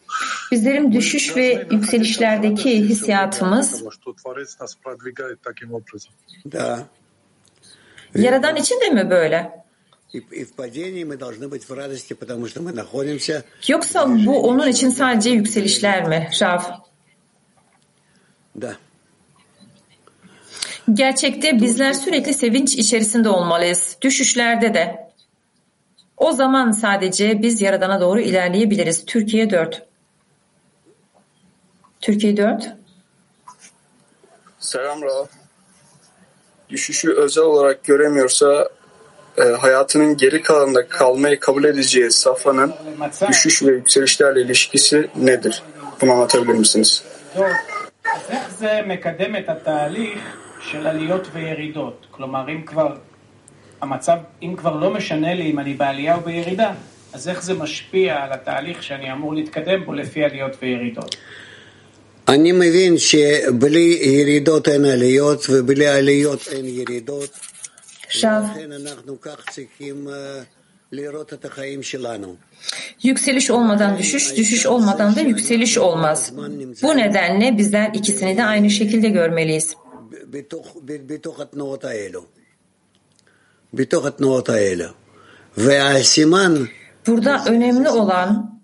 [0.51, 6.13] bizlerin düşüş ve yükselişlerdeki hissiyatımız Что Творец нас продвигает таким образом.
[6.45, 6.79] Да.
[8.15, 9.62] Yaradan için de mi böyle?
[13.67, 16.29] Yoksa bu onun için sadece yükselişler mi?
[16.41, 16.59] Rav.
[18.55, 18.75] Да.
[20.93, 23.97] Gerçekte bizler sürekli sevinç içerisinde olmalıyız.
[24.01, 25.13] Düşüşlerde de.
[26.17, 29.05] O zaman sadece biz Yaradan'a doğru ilerleyebiliriz.
[29.05, 29.85] Türkiye 4.
[32.01, 32.75] Türkiye 4.
[34.59, 35.25] Selam Rav.
[36.69, 38.69] Düşüşü özel olarak göremiyorsa
[39.38, 42.74] e, hayatının geri kalanında kalmayı kabul edeceği safhanın
[43.28, 45.62] düşüş ve yükselişlerle ilişkisi nedir?
[46.00, 47.02] Bunu anlatabilir misiniz?
[47.34, 47.46] טוב,
[48.14, 50.18] אז איך זה מקדם את התהליך
[50.70, 52.06] של עליות וירידות?
[52.10, 52.96] כלומר, אם כבר
[53.80, 56.70] המצב, אם כבר לא משנה לי אם אני בעלייה או בירידה,
[57.12, 61.16] אז איך זה משפיע על התהליך שאני אמור להתקדם בו לפי עליות וירידות?
[62.28, 67.30] אני מבין שבלי ירידות אין עליות ובלי עליות אין ירידות
[68.22, 68.44] Rav.
[68.44, 70.42] ולכן אנחנו כך צריכים אה,
[70.92, 72.36] לראות את החיים שלנו.
[73.02, 76.32] Yükseliş olmadan düşüş, düşüş olmadan da yükseliş olmaz.
[76.82, 79.76] Bu nedenle bizler ikisini de aynı şekilde görmeliyiz.
[80.30, 82.22] בתוך, בתוך התנועות האלו.
[83.74, 84.90] בתוך התנועות האלו.
[85.56, 86.66] והסימן
[87.06, 88.58] Burada önemli olan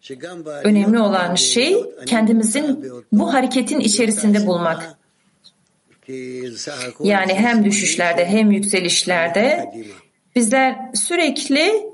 [0.00, 4.96] שגם בעליות önemli olan şey kendimizin bu hareketin içerisinde bulmak.
[7.03, 9.71] Yani hem düşüşlerde hem yükselişlerde
[10.35, 11.89] bizler sürekli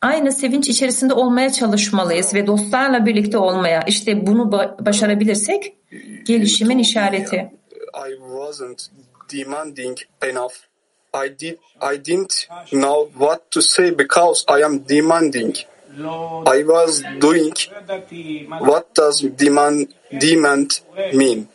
[0.00, 3.82] aynı sevinç içerisinde olmaya çalışmalıyız ve dostlarla birlikte olmaya.
[3.86, 4.52] İşte bunu
[4.86, 5.76] başarabilirsek
[6.24, 7.52] gelişimin işareti.
[8.08, 8.90] I wasn't
[9.32, 10.54] demanding enough.
[11.14, 15.56] I did I didn't know what to say because I am demanding.
[16.46, 17.54] I was doing
[18.60, 19.86] what does demand
[20.20, 20.70] demand
[21.14, 21.48] mean?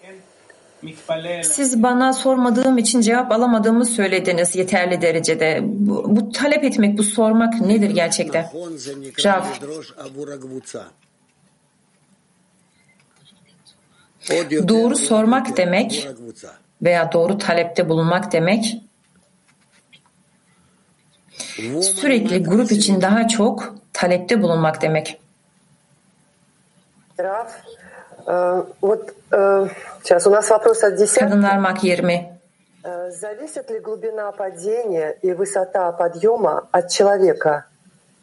[1.43, 5.59] Siz bana sormadığım için cevap alamadığımı söylediniz yeterli derecede.
[5.63, 8.49] Bu, bu talep etmek, bu sormak nedir gerçekten?
[9.25, 9.43] Rav.
[14.67, 16.07] Doğru sormak demek
[16.81, 18.77] veya doğru talepte bulunmak demek
[21.81, 25.19] sürekli grup için daha çok talepte bulunmak demek.
[27.19, 27.47] Rav,
[28.27, 28.99] uh, e, what,
[29.33, 29.69] uh...
[30.07, 31.19] сейчас у нас вопрос от десятки.
[31.19, 32.21] Kadınlar mak 20.
[32.83, 37.65] Э, Зависит ли глубина падения и высота подъема от человека?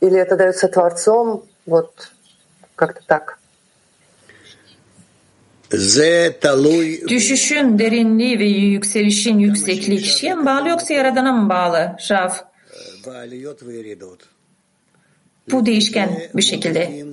[0.00, 1.44] Или это дается Творцом?
[1.66, 2.12] Вот
[2.76, 3.38] как-то так.
[7.08, 11.96] Düşüşün derinliği ve yükselişin yüksekliği kişiye mi bağlı yoksa yaradana mı bağlı?
[12.10, 12.44] Raf.
[15.50, 17.04] Bu değişken bir şekilde.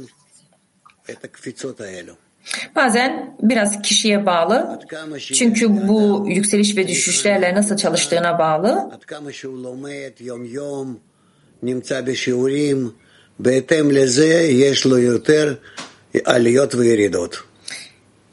[2.75, 4.79] Bazen biraz kişiye bağlı.
[5.19, 8.91] Çünkü bu yükseliş ve düşüşlerle nasıl çalıştığına bağlı.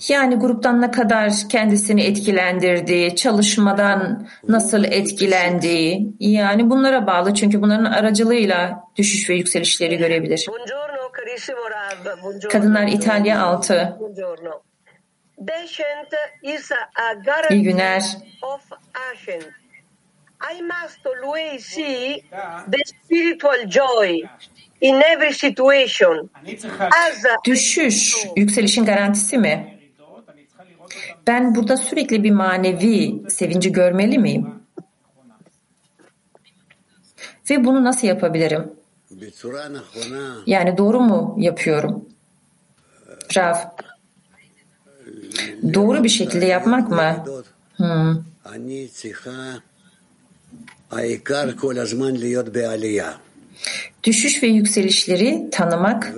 [0.09, 7.35] Yani gruptan ne kadar kendisini etkilendirdiği, çalışmadan nasıl etkilendiği, yani bunlara bağlı.
[7.35, 10.47] Çünkü bunların aracılığıyla düşüş ve yükselişleri görebilir.
[12.49, 13.99] Kadınlar İtalya 6.
[17.51, 18.03] İyi günler.
[20.41, 22.23] I must always see
[22.73, 24.23] the spiritual joy
[24.81, 26.31] in every situation.
[27.45, 29.79] Düşüş, yükselişin garantisi mi?
[31.27, 34.55] Ben burada sürekli bir manevi sevinci görmeli miyim?
[37.51, 38.78] Ve bunu nasıl yapabilirim?
[40.47, 42.05] Yani doğru mu yapıyorum?
[43.37, 43.55] Rav.
[45.75, 47.25] Doğru bir şekilde yapmak mı?
[47.77, 48.25] Hmm.
[54.05, 56.15] Düşüş ve yükselişleri tanımak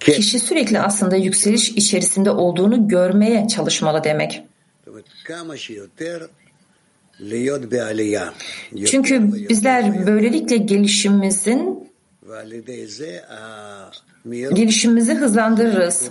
[0.00, 4.42] kişi sürekli aslında yükseliş içerisinde olduğunu görmeye çalışmalı demek.
[8.86, 11.90] Çünkü bizler böylelikle gelişimimizin
[14.54, 16.10] gelişimimizi hızlandırırız.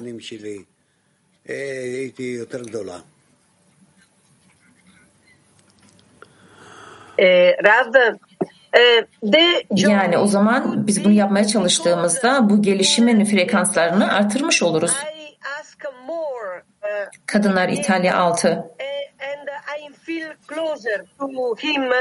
[7.20, 7.94] Rav,
[8.74, 14.92] eh, the Yani o zaman biz bunu yapmaya çalıştığımızda bu gelişimin frekanslarını artırmış oluruz.
[17.26, 18.64] Kadınlar İtalya 6
[19.20, 21.92] and I feel closer to him.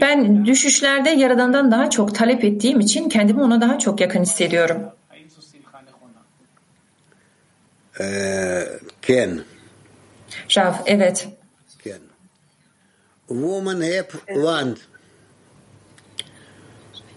[0.00, 4.82] Ben düşüşlerde Yaradan'dan daha çok talep ettiğim için kendimi ona daha çok yakın hissediyorum.
[8.00, 8.64] Ee,
[9.02, 9.40] ken.
[10.48, 11.28] Şaf, evet.
[11.84, 12.00] Ken.
[13.28, 14.78] Woman hep want.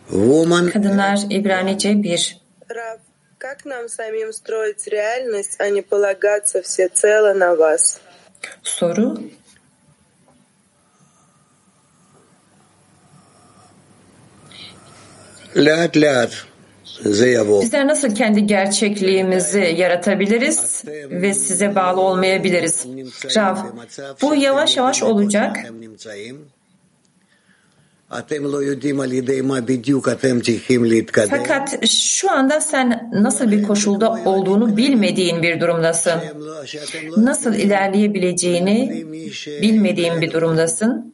[0.10, 0.70] Woman.
[0.70, 2.38] Kadınlar İbranice bir.
[2.76, 2.98] Rav,
[3.38, 8.00] Как нам самим строить реальность, а не полагаться всецело на вас?
[8.64, 9.18] Soru
[17.62, 22.86] Bizler nasıl kendi gerçekliğimizi yaratabiliriz ve size bağlı olmayabiliriz?
[23.36, 23.58] Rav,
[24.22, 25.58] bu yavaş yavaş olacak.
[31.30, 36.22] Fakat şu anda sen nasıl bir koşulda olduğunu bilmediğin bir durumdasın.
[37.18, 39.06] Nasıl ilerleyebileceğini
[39.62, 41.14] bilmediğin bir durumdasın.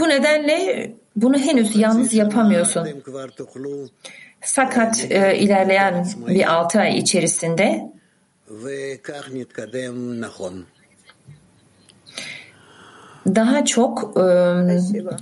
[0.00, 2.88] Bu nedenle bunu henüz yalnız yapamıyorsun.
[4.40, 7.92] Fakat e, ilerleyen bir altı ay içerisinde
[13.35, 14.25] daha çok e,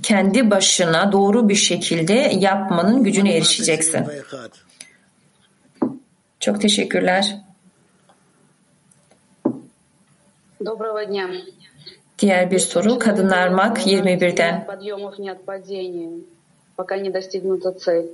[0.02, 4.06] kendi başına doğru bir şekilde yapmanın gücüne erişeceksin.
[6.40, 7.36] Çok teşekkürler.
[10.60, 11.26] Доброго дня.
[12.18, 14.66] Diğer bir soru Kadınlar Mak 21'den.
[14.66, 16.24] Подъемов нет падений,
[16.76, 18.08] пока не достигнута цель.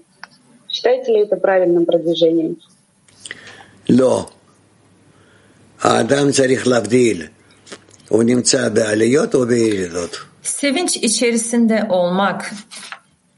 [0.68, 2.56] Считаете ли это правильным продвижением?
[3.88, 4.28] לא.
[5.82, 7.26] האדם צריך להבדיל.
[8.08, 10.18] הוא נמצא בעליות או בירידות.
[10.42, 12.50] Sevinç içerisinde olmak,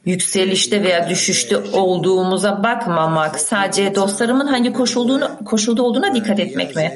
[0.04, 6.92] yükselişte veya düşüşte olduğumuza bakmamak, sadece dostlarımın hangi koşulduğunu, koşulda olduğuna dikkat etmek mi?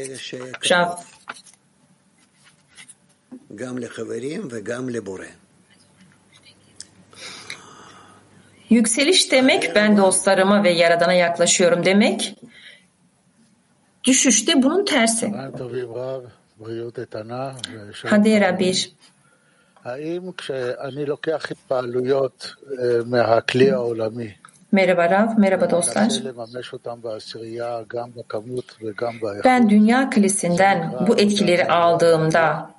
[0.71, 0.89] Rav,
[3.62, 5.31] גם לחברים וגם לבורא.
[8.71, 12.35] yükseliş demek ben dostlarıma ve Yaradan'a yaklaşıyorum demek.
[14.04, 15.34] Düşüşte bunun tersi.
[18.06, 18.93] Hadera 1.
[24.72, 26.22] Merhaba Rav, merhaba dostlar.
[29.45, 32.72] Ben dünya klisinden bu etkileri aldığımda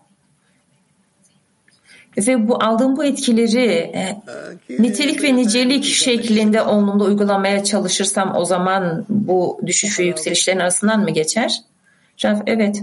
[2.19, 4.23] ve bu aldığım bu etkileri e,
[4.71, 11.11] nitelik ve nicelik şeklinde onlumda uygulamaya çalışırsam o zaman bu düşüş ve yükselişlerin arasından mı
[11.11, 11.61] geçer?
[12.47, 12.83] Evet.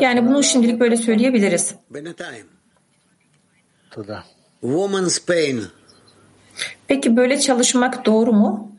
[0.00, 1.74] Yani bunu şimdilik böyle söyleyebiliriz.
[6.88, 8.72] Peki böyle çalışmak doğru mu?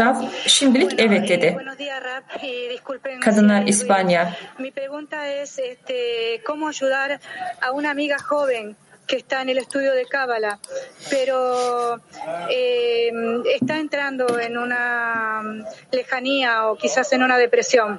[0.00, 0.16] Rav
[0.46, 1.52] şimdilik evet dedi.
[1.54, 2.24] Buenos días, Rap.
[2.42, 3.20] Y disculpen.
[3.20, 4.32] Kadınlar si- İspanya.
[4.58, 7.18] Mi pregunta es, este, ¿cómo ayudar
[7.62, 8.76] a una amiga joven
[9.06, 10.58] que está en el estudio de Cábala,
[11.10, 11.36] pero
[12.50, 13.10] eh,
[13.54, 15.42] está entrando en una
[15.92, 17.98] lejanía o quizás en una depresión?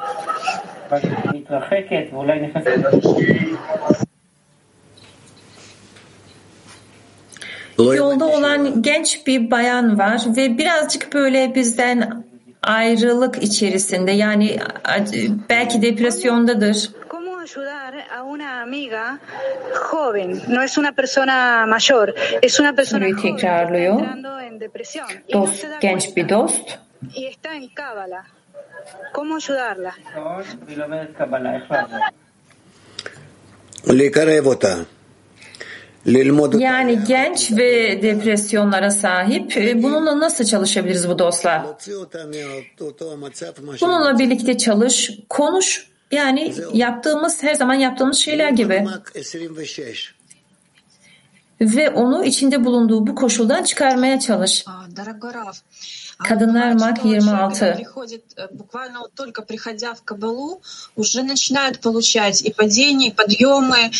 [7.77, 12.23] Yolda olan genç bir bayan var ve birazcık böyle bizden
[12.61, 14.59] ayrılık içerisinde yani
[15.49, 16.89] belki depresyondadır.
[17.09, 18.23] ayudar a
[25.33, 26.77] dost, genç bir dost.
[27.13, 27.55] y está
[29.13, 29.93] ¿Cómo ayudarla?
[33.87, 34.85] Lekarevota.
[36.59, 39.57] Yani genç ve depresyonlara sahip.
[39.57, 41.61] E, bununla nasıl çalışabiliriz bu dostlar?
[43.81, 45.87] Bununla birlikte çalış, konuş.
[46.11, 48.85] Yani yaptığımız, her zaman yaptığımız şeyler gibi.
[51.61, 54.65] Ve onu içinde bulunduğu bu koşuldan çıkarmaya çalış.
[56.14, 57.60] Дорогой Раф, а Kadınlar бывает, Мак что человек, 26.
[57.60, 60.60] когда приходит, э, буквально вот только приходя в Кабалу,
[60.96, 63.90] уже начинает получать и падения, и подъемы,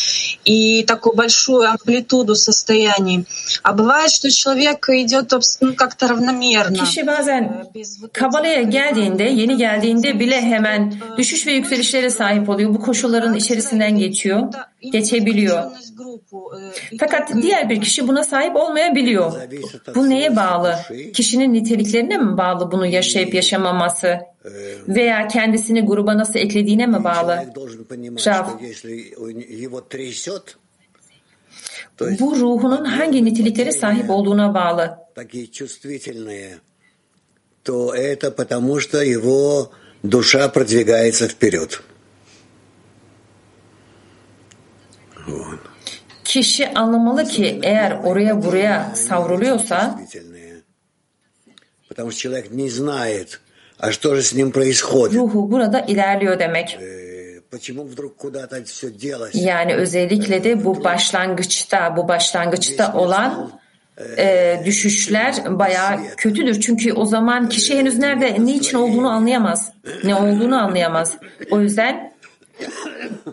[0.45, 3.25] и такую большую амплитуду состояний.
[3.63, 6.77] А бывает, что человек идет обс- ну, как-то равномерно.
[6.77, 7.65] Kişi bazen
[8.13, 12.73] Kabala'ya geldiğinde, yeni geldiğinde bile hemen düşüş ve yükselişlere sahip oluyor.
[12.73, 14.53] Bu koşulların içerisinden geçiyor,
[14.91, 15.63] geçebiliyor.
[16.99, 19.31] Fakat diğer bir kişi buna sahip olmayabiliyor.
[19.95, 20.75] Bu neye bağlı?
[21.13, 24.19] Kişinin niteliklerine mi bağlı bunu yaşayıp yaşamaması?
[24.87, 27.31] Veya kendisini gruba nasıl eklediğine mi bağlı?
[27.31, 28.45] Человек должен понимать, Жав.
[28.47, 29.29] что если у-
[29.65, 30.57] его трясет,
[31.97, 34.97] то есть Bu ruhunun hangi niteliklere sahip olduğuna bağlı.
[35.15, 36.49] такие чувствительные,
[37.63, 39.69] то это потому, что его
[40.03, 41.81] душа продвигается вперед.
[46.24, 50.00] Kişi anlamalı ki eğer oraya buraya savruluyorsa
[55.12, 56.78] ruhu burada ilerliyor demek.
[59.34, 63.50] Yani özellikle de bu başlangıçta, bu başlangıçta olan
[64.18, 66.60] e, düşüşler bayağı kötüdür.
[66.60, 69.72] Çünkü o zaman kişi henüz nerede, niçin olduğunu anlayamaz.
[70.04, 71.12] Ne olduğunu anlayamaz.
[71.50, 72.12] O yüzden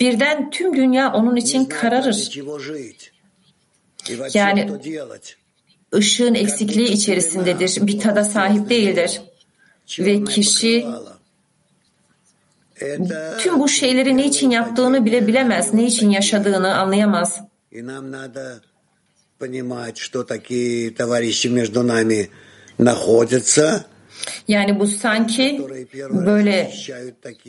[0.00, 2.14] birden tüm dünya onun için kararır.
[2.30, 3.12] Чего жить?
[4.08, 5.36] И вообще, Yani что делать?
[5.94, 7.86] ışığın eksikliği içerisindedir.
[7.86, 9.20] Bir tada sahip değildir.
[9.98, 10.86] Ve kişi
[12.80, 15.74] Это tüm bu şeyleri ne için yaptığını bile bilemez.
[15.74, 17.40] Ne için yaşadığını anlayamaz.
[17.72, 18.60] И нам надо
[19.38, 22.30] понимать, что такие товарищи между нами
[22.78, 23.84] находятся,
[24.47, 25.61] yani bu sanki
[26.11, 26.71] böyle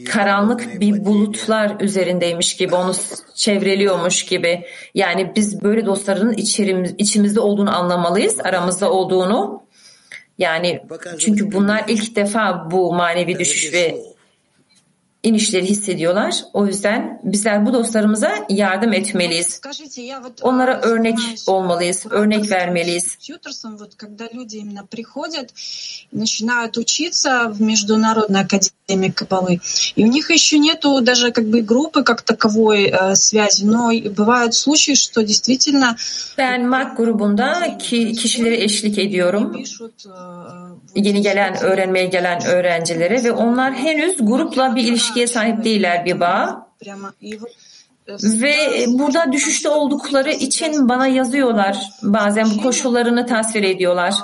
[0.08, 2.94] karanlık bir bulutlar üzerindeymiş gibi, onu
[3.34, 4.64] çevreliyormuş gibi.
[4.94, 9.64] Yani biz böyle dostların içerimiz, içimizde olduğunu anlamalıyız, aramızda olduğunu.
[10.38, 10.82] Yani
[11.18, 14.13] çünkü bunlar ilk defa bu manevi düşüş ve
[15.23, 16.35] inişleri hissediyorlar.
[16.53, 19.47] O yüzden bizler bu dostlarımıza yardım etmeliyiz.
[19.47, 23.17] Скажите, я вот Onlara örnek olmalıyız, örnek vermeliyiz.
[23.17, 25.49] компьютерсом, вот когда люди именно приходят,
[26.11, 29.59] начинают учиться в Международной академии Кабалы,
[29.95, 34.09] и у них еще нету даже как бы группы как таковой э, связи, но и
[34.09, 35.95] бывают случаи, что действительно
[36.37, 39.63] Ben MAK grubunda ki, kişilere eşlik ediyorum.
[40.95, 44.83] Yeni gelen, öğrenmeye gelen öğrencilere ve onlar henüz grupla bir
[45.14, 46.68] ilişkiye sahip değiller bir bağ.
[48.22, 51.90] Ve e, burada düşüşte oldukları için bana yazıyorlar.
[52.02, 54.14] Bazen bu koşullarını tasvir ediyorlar.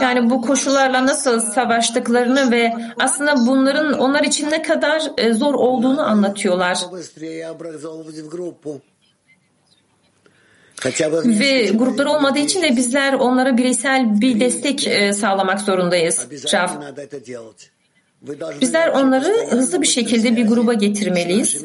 [0.00, 6.02] Yani bu koşullarla nasıl savaştıklarını ve aslında bunların onlar için ne kadar e, zor olduğunu
[6.02, 6.78] anlatıyorlar.
[11.24, 16.26] Ve gruplar olmadığı için de bizler onlara bireysel bir destek e, sağlamak zorundayız.
[16.52, 16.76] Raf.
[18.60, 21.64] Bizler onları hızlı bir şekilde bir gruba getirmeliyiz.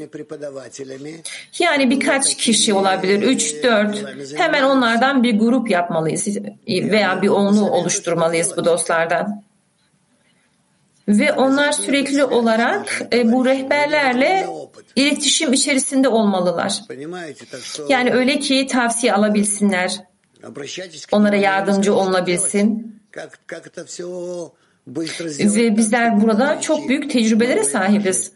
[1.59, 4.37] Yani birkaç kişi olabilir, 3-4.
[4.37, 6.27] Hemen onlardan bir grup yapmalıyız
[6.67, 9.43] veya bir onlu oluşturmalıyız bu dostlardan.
[11.07, 14.47] Ve onlar sürekli olarak e, bu rehberlerle
[14.95, 16.81] iletişim içerisinde olmalılar.
[17.89, 20.03] Yani öyle ki tavsiye alabilsinler.
[21.11, 22.99] Onlara yardımcı olunabilsin.
[25.55, 28.31] Ve bizler burada çok büyük tecrübelere sahibiz.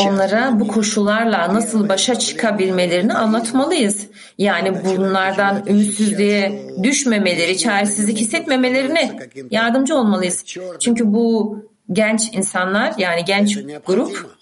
[0.00, 4.06] Onlara bu koşullarla nasıl başa çıkabilmelerini anlatmalıyız.
[4.38, 9.18] Yani bunlardan ümitsizliğe düşmemeleri, çaresizlik hissetmemelerine
[9.50, 10.44] yardımcı olmalıyız.
[10.80, 11.58] Çünkü bu
[11.92, 14.36] genç insanlar yani genç grup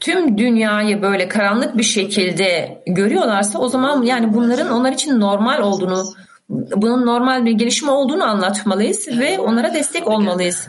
[0.00, 6.04] tüm dünyayı böyle karanlık bir şekilde görüyorlarsa o zaman yani bunların onlar için normal olduğunu,
[6.48, 10.68] bunun normal bir gelişim olduğunu anlatmalıyız ve onlara destek olmalıyız.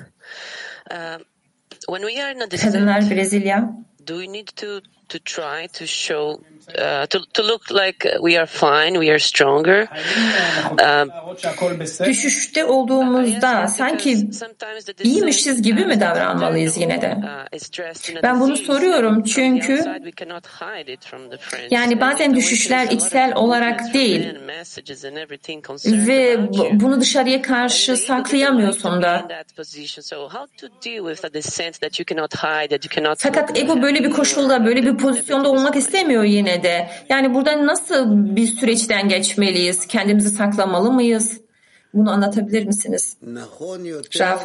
[2.57, 3.71] Kadınlar Brezilya.
[5.12, 6.39] To to try to show
[6.78, 9.88] uh, to to look like we are fine, we are stronger?
[10.72, 11.12] Um,
[12.05, 14.18] Düşüşte olduğumuzda sanki
[15.03, 17.18] iyiymişiz gibi mi davranmalıyız yine de?
[18.24, 19.86] Ben bunu soruyorum çünkü
[21.72, 24.36] yani bazen düşüşler içsel olarak değil
[25.86, 26.38] ve
[26.72, 29.28] bunu dışarıya karşı saklayamıyorsun da.
[33.18, 36.88] Fakat ego böyle bir koşulda, böyle bir pozisyonda olmak istemiyor yine de.
[37.09, 39.86] Yani burada nasıl bir süreçten geçmeliyiz?
[39.86, 41.40] Kendimizi saklamalı mıyız?
[41.94, 43.16] Bunu anlatabilir misiniz?
[44.20, 44.38] Rav.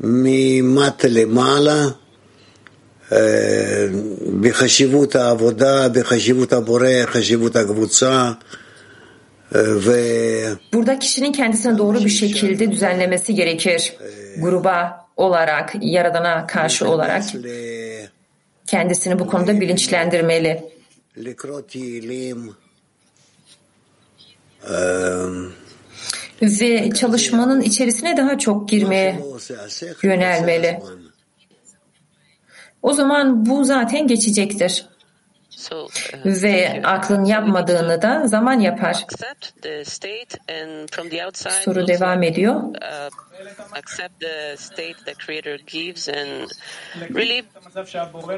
[0.00, 1.88] ממטה למעלה,
[4.40, 8.32] בחשיבות העבודה, בחשיבות הבורא, חשיבות הקבוצה,
[10.72, 13.92] Burada kişinin kendisine doğru bir şekilde düzenlemesi gerekir.
[14.38, 17.23] Gruba olarak, yaradana karşı olarak
[18.67, 20.63] kendisini bu konuda bilinçlendirmeli.
[26.41, 29.19] Ve çalışmanın içerisine daha çok girmeye
[30.03, 30.79] yönelmeli.
[32.81, 34.85] O zaman bu zaten geçecektir.
[36.25, 39.05] Ve aklın yapmadığını da zaman yapar.
[41.63, 42.61] Soru devam ediyor.
[43.73, 46.51] accept the state the creator gives and
[47.09, 47.43] really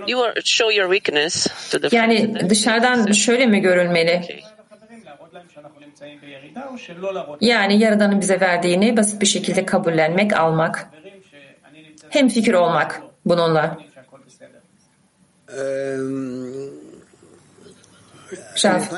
[0.07, 4.41] you are, show your weakness to the Yani dışarıdan şöyle mi görülmeli?
[7.41, 10.89] Yani Yaradan'ın bize verdiğini basit bir şekilde kabullenmek, almak.
[12.09, 13.77] Hem fikir olmak bununla.
[18.59, 18.91] Şaf.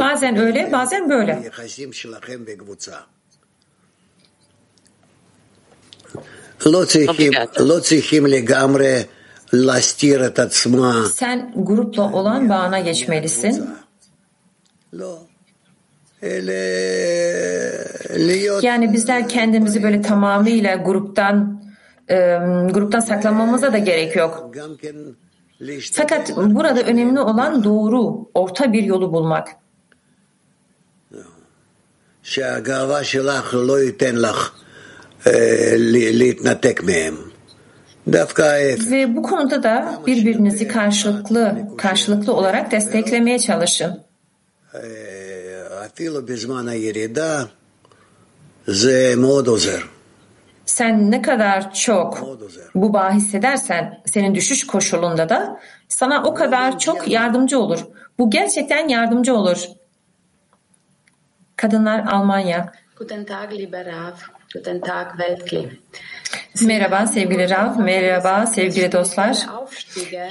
[0.00, 1.42] Bazen öyle, bazen böyle.
[11.14, 13.70] Sen grupla olan bağına geçmelisin.
[18.62, 21.63] Yani bizler kendimizi böyle tamamıyla gruptan
[22.72, 24.54] gruptan saklanmamıza da gerek yok.
[25.92, 29.48] Fakat burada önemli olan doğru, orta bir yolu bulmak.
[38.90, 44.00] Ve bu konuda da birbirinizi karşılıklı karşılıklı olarak desteklemeye çalışın.
[50.66, 52.38] Sen ne kadar çok
[52.74, 57.86] bu bağı hissedersen senin düşüş koşulunda da sana o kadar çok yardımcı olur.
[58.18, 59.68] Bu gerçekten yardımcı olur.
[61.56, 62.72] Kadınlar Almanya.
[62.98, 64.12] Guten Tag, lieber Rav.
[64.54, 65.78] Guten Tag, Weltkli.
[66.62, 69.46] Merhaba sevgili Rav, merhaba sevgili dostlar.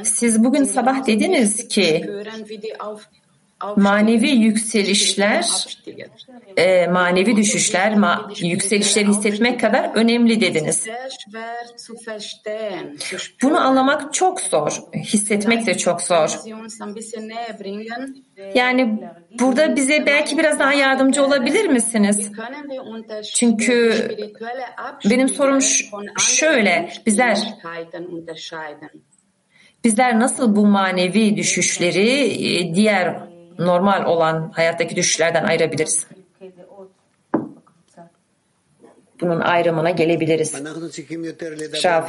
[0.04, 2.10] Siz bugün sabah dediniz ki
[3.76, 5.68] manevi yükselişler,
[6.58, 10.86] e, manevi düşüşler, ma yükselişleri hissetmek kadar önemli dediniz.
[13.42, 16.40] Bunu anlamak çok zor, hissetmek de çok zor.
[18.56, 19.00] Yani
[19.40, 22.32] burada bize belki biraz daha yardımcı olabilir misiniz?
[23.36, 23.94] Çünkü
[25.10, 25.60] benim sorum
[26.20, 27.38] şöyle, bizler
[29.84, 36.07] bizler nasıl bu manevi düşüşleri e, diğer normal olan hayattaki düşüşlerden ayırabiliriz?
[39.21, 40.55] Bunun ayrımına gelebiliriz.
[41.75, 42.03] Şav.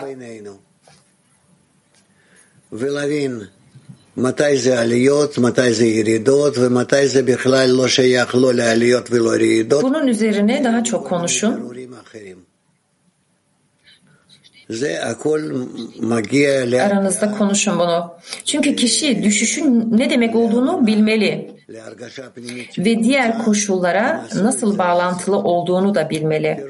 [4.19, 9.83] מתי זה עליות, מתי זה ירידות ומתי זה בכלל לא שייך לא לעליות ולא לירידות.
[9.83, 11.73] Bunun üzerine daha çok konuşun.
[16.82, 18.14] Aranızda konuşun bunu.
[18.44, 21.54] Çünkü kişi düşüşün ne demek olduğunu bilmeli.
[22.78, 26.64] Ve diğer koşullara nasıl bağlantılı olduğunu da bilmeli.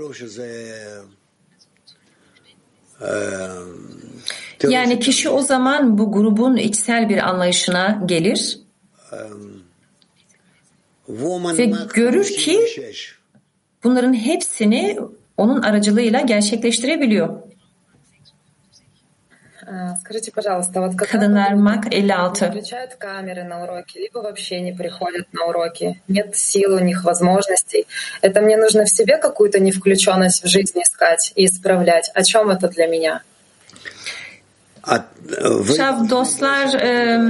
[4.69, 8.59] Yani kişi o zaman bu grubun içsel bir anlayışına gelir
[11.09, 12.61] ve görür ki
[13.85, 14.99] bunların hepsini
[15.37, 17.29] onun aracılığıyla gerçekleştirebiliyor.
[20.01, 22.51] Скажите, пожалуйста, вот Kadınlar 56.
[22.51, 27.87] включают камеры на уроки, либо вообще не приходят на уроки, нет сил у них, возможностей,
[28.23, 32.11] это мне нужно в себе какую-то невключенность в жизни искать и исправлять.
[32.15, 33.23] О чем это для меня?
[35.77, 36.73] Şav dostlar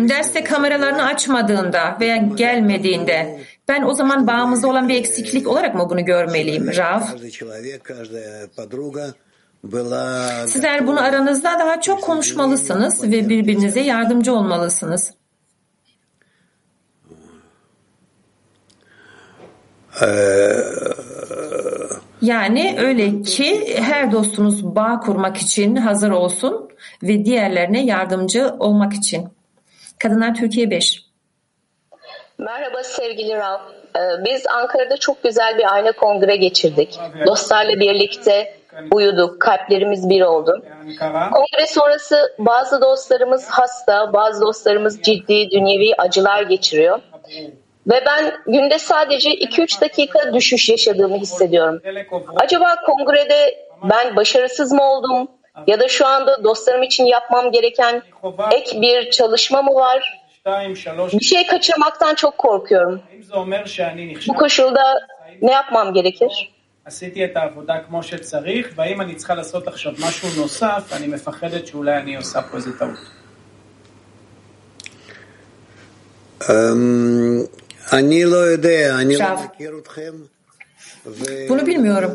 [0.08, 6.04] derste kameralarını açmadığında veya gelmediğinde ben o zaman bağımızda olan bir eksiklik olarak mı bunu
[6.04, 7.00] görmeliyim Rav?
[10.46, 15.14] Sizler bunu aranızda daha çok konuşmalısınız ve birbirinize yardımcı olmalısınız.
[22.22, 26.70] Yani öyle ki her dostunuz bağ kurmak için hazır olsun
[27.02, 29.28] ve diğerlerine yardımcı olmak için.
[29.98, 31.04] Kadınlar Türkiye 5.
[32.38, 33.58] Merhaba sevgili Rav.
[34.24, 36.98] Biz Ankara'da çok güzel bir ayna kongre geçirdik.
[37.26, 40.62] Dostlarla birlikte uyuduk, kalplerimiz bir oldu.
[41.32, 47.00] Kongre sonrası bazı dostlarımız hasta, bazı dostlarımız ciddi dünyevi acılar geçiriyor.
[47.86, 51.80] Ve ben günde sadece 2-3 dakika düşüş yaşadığımı hissediyorum.
[52.36, 55.28] Acaba kongrede ben başarısız mı oldum?
[55.66, 58.02] Ya da şu anda dostlarım için yapmam gereken
[58.52, 60.24] ek bir çalışma mı var?
[61.12, 63.02] Bir şey kaçırmaktan çok korkuyorum.
[64.28, 65.06] Bu koşulda
[65.42, 66.53] ne yapmam gerekir?
[66.84, 71.96] עשיתי את העבודה כמו שצריך, והאם אני צריכה לעשות עכשיו משהו נוסף, אני מפחדת שאולי
[71.96, 72.98] אני עושה פה איזה טעות.
[77.92, 80.12] אני לא יודע, אני לא מכיר אתכם.
[81.48, 82.12] Bunu bilmiyorum.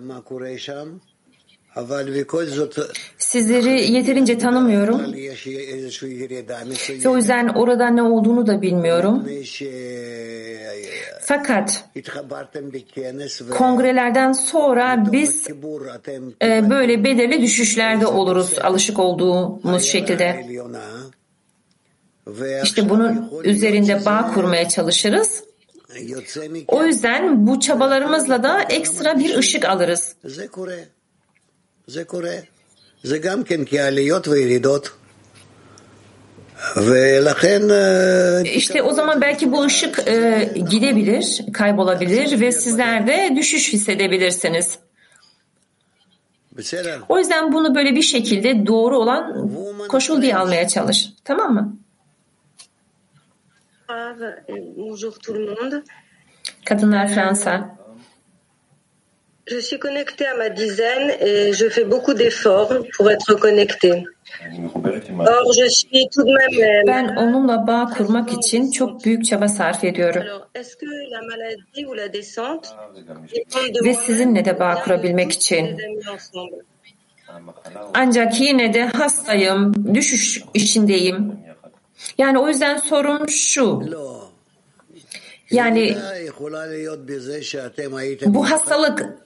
[0.00, 0.88] מה קורה שם.
[3.18, 5.12] Sizleri yeterince tanımıyorum.
[7.04, 9.28] Ve o yüzden orada ne olduğunu da bilmiyorum.
[11.20, 11.84] Fakat
[13.50, 15.46] kongrelerden sonra biz
[16.42, 20.46] e, böyle belirli düşüşlerde oluruz alışık olduğumuz şekilde.
[22.62, 25.44] İşte bunun üzerinde bağ kurmaya çalışırız.
[26.68, 30.16] O yüzden bu çabalarımızla da ekstra bir ışık alırız.
[31.87, 32.35] זה קורה.
[33.03, 34.91] זה גם כן כעליות וירידות.
[36.77, 37.61] ולכן...
[38.45, 44.79] İşte o zaman belki bu ışık e, gidebilir, kaybolabilir ve sizler de düşüş hissedebilirsiniz.
[47.09, 49.51] O yüzden bunu böyle bir şekilde doğru olan
[49.87, 51.09] koşul diye almaya çalış.
[51.23, 51.77] Tamam mı?
[54.77, 55.83] Bonjour tout le monde.
[56.65, 57.77] Kadınlar Fransa.
[59.46, 64.04] Je suis connectée à ma dizaine et je fais beaucoup d'efforts pour être connectée.
[65.20, 66.86] Or, je suis tout de même...
[66.86, 70.22] Ben onunla bağ kurmak için çok büyük çaba sarf ediyorum.
[73.84, 75.78] Ve sizinle de bağ kurabilmek için.
[77.94, 81.38] Ancak yine de hastayım, düşüş içindeyim.
[82.18, 83.82] Yani o yüzden sorun şu.
[85.50, 85.96] Yani
[88.26, 89.25] bu hastalık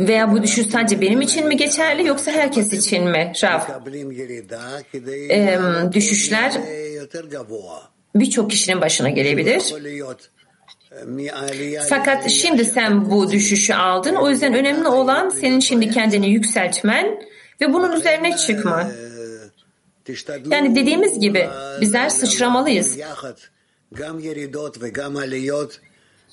[0.00, 3.60] veya bu düşüş sadece benim için mi geçerli yoksa herkes için mi Rav?
[5.30, 5.58] Ee,
[5.92, 6.52] düşüşler
[8.14, 9.62] birçok kişinin başına gelebilir.
[11.88, 14.14] Fakat şimdi sen bu düşüşü aldın.
[14.14, 17.06] O yüzden önemli olan senin şimdi kendini yükseltmen
[17.60, 18.92] ve bunun üzerine çıkman.
[20.50, 21.48] Yani dediğimiz gibi
[21.80, 22.98] bizler sıçramalıyız.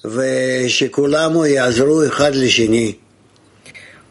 [0.06, 3.07] Ve şekulamu yazru ihad lişini.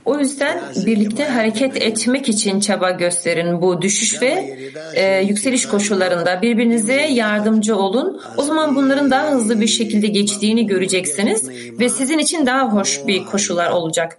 [0.06, 4.56] O yüzden birlikte hareket etmek için çaba gösterin bu düşüş ve
[4.94, 8.22] e, yükseliş koşullarında birbirinize yardımcı olun.
[8.36, 11.48] O zaman bunların daha hızlı bir şekilde geçtiğini göreceksiniz
[11.80, 14.18] ve sizin için daha hoş bir koşullar olacak.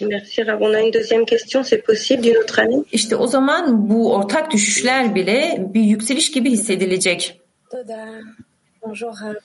[0.00, 0.60] Merci Rav.
[0.60, 4.50] On a une deuxième question, c'est possible, d'une autre année İşte o zaman bu ortak
[4.50, 7.40] düşüşler bile bir yükseliş gibi hissedilecek.
[7.70, 8.08] Toda.
[8.82, 9.14] Bonjour.
[9.22, 9.38] Euh, pour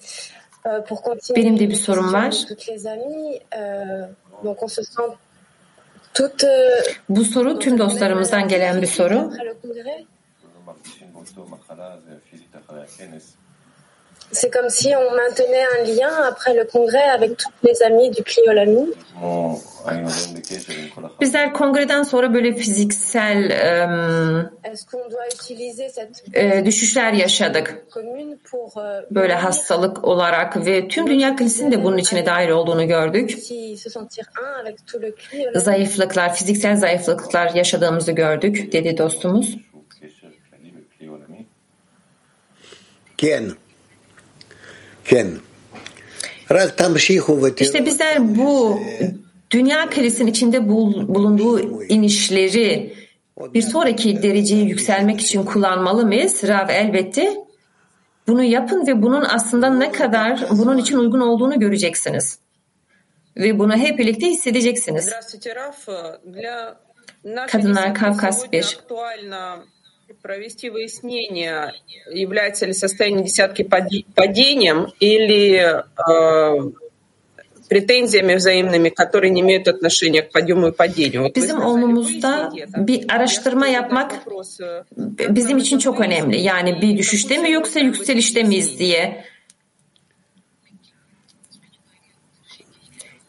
[0.00, 0.57] continuer
[1.36, 2.44] Benim de bir sorum var.
[3.52, 4.08] euh,
[4.44, 5.10] donc on se sent
[6.14, 9.32] toutes euh, Bu soru tüm dostlarımızdan gelen bir soru.
[14.32, 18.22] C'est comme si on maintenait un lien après le congrès avec toutes les amies du
[18.22, 18.92] Cliolami.
[21.20, 23.50] Bizler kongreden sonra böyle fiziksel
[26.34, 27.84] e, düşüşler yaşadık.
[27.94, 32.88] commune pour euh, Böyle hastalık olarak ve tüm dünya kilisinin de bunun içine dahil olduğunu
[32.88, 33.38] gördük.
[35.54, 39.56] Zayıflıklar, fiziksel zayıflıklar yaşadığımızı gördük dedi dostumuz.
[43.18, 43.56] כן,
[47.64, 48.80] işte bizler bu
[49.50, 52.94] dünya krizin içinde bulunduğu inişleri
[53.54, 56.44] bir sonraki dereceye yükselmek için kullanmalı mıyız?
[56.48, 57.36] Rav elbette
[58.26, 62.38] bunu yapın ve bunun aslında ne kadar bunun için uygun olduğunu göreceksiniz.
[63.36, 65.06] Ve bunu hep birlikte hissedeceksiniz.
[67.46, 68.78] Kadınlar Kafkas 1
[70.07, 71.73] актуально провести выяснение,
[72.11, 76.71] является ли состояние десятки пади- падением или э,
[77.69, 81.23] претензиями взаимными, которые не имеют отношения к подъему и падению.
[81.23, 84.59] Вот вы Bizim olmamızda bir araştırma yapmak вопрос,
[85.29, 86.41] bizim için çok önemli.
[86.41, 89.25] Yani bir düşüşte mi yoksa yükselişte miyiz diye.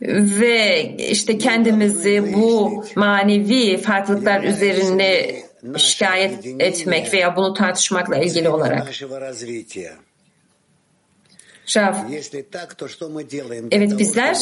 [0.03, 5.45] Ve işte kendimizi bu manevi farklılıklar üzerine
[5.78, 8.88] şikayet etmek veya bunu tartışmakla ilgili olarak.
[11.66, 12.10] Şaf.
[13.72, 14.38] Evet bizler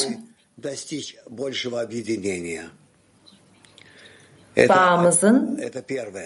[4.69, 5.59] bağımızın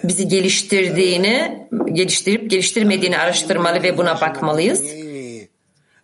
[0.04, 4.82] bizi geliştirdiğini, geliştirip geliştirmediğini araştırmalı ve buna bakmalıyız.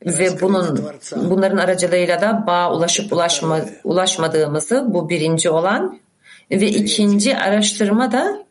[0.07, 0.85] Ve bunun
[1.17, 6.01] bunların aracılığıyla da bağ ulaşıp ulaşma, ulaşmadığımızı bu birinci olan
[6.51, 8.47] ve ikinci araştırma da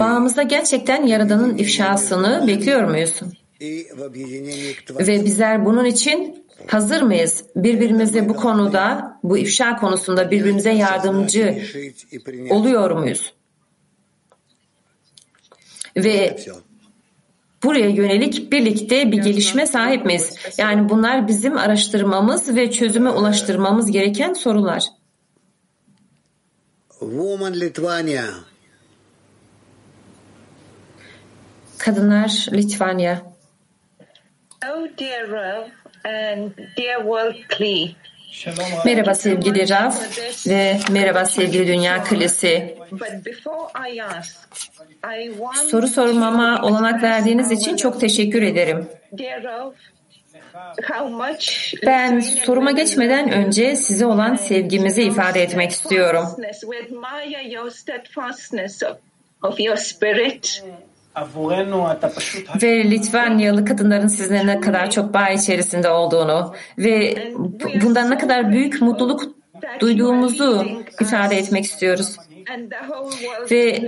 [0.00, 3.20] Bağımızda gerçekten Yaradan'ın ifşasını bekliyor muyuz?
[5.06, 7.44] Ve bizler bunun için hazır mıyız?
[7.56, 11.62] Birbirimize bu konuda, bu ifşa konusunda birbirimize yardımcı
[12.50, 13.32] oluyor muyuz?
[15.96, 16.36] Ve
[17.62, 20.34] buraya yönelik birlikte bir gelişme sahip miyiz?
[20.58, 24.82] Yani bunlar bizim araştırmamız ve çözüme ulaştırmamız gereken sorular.
[27.00, 28.24] Woman Litvania.
[31.78, 33.22] Kadınlar Litvanya.
[34.64, 35.68] Oh, dear Rav
[36.04, 37.96] and dear world Kli.
[38.84, 39.92] Merhaba sevgili Rav
[40.46, 42.76] ve merhaba sevgili Dünya Kilisi.
[42.90, 44.36] But before I ask,
[45.04, 48.88] I want Soru sormama olanak verdiğiniz için çok teşekkür ederim.
[49.18, 50.45] dear Rav, how much
[51.86, 56.24] ben soruma geçmeden önce size olan sevgimizi ifade etmek istiyorum.
[62.62, 67.14] Ve Litvanyalı kadınların sizlere ne kadar çok bağ içerisinde olduğunu ve
[67.82, 69.22] bundan ne kadar büyük mutluluk
[69.80, 70.66] duyduğumuzu
[71.00, 72.16] ifade etmek istiyoruz.
[73.50, 73.82] Ve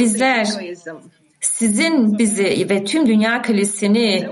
[0.00, 0.46] bizler
[1.40, 4.28] sizin bizi ve tüm dünya kalesini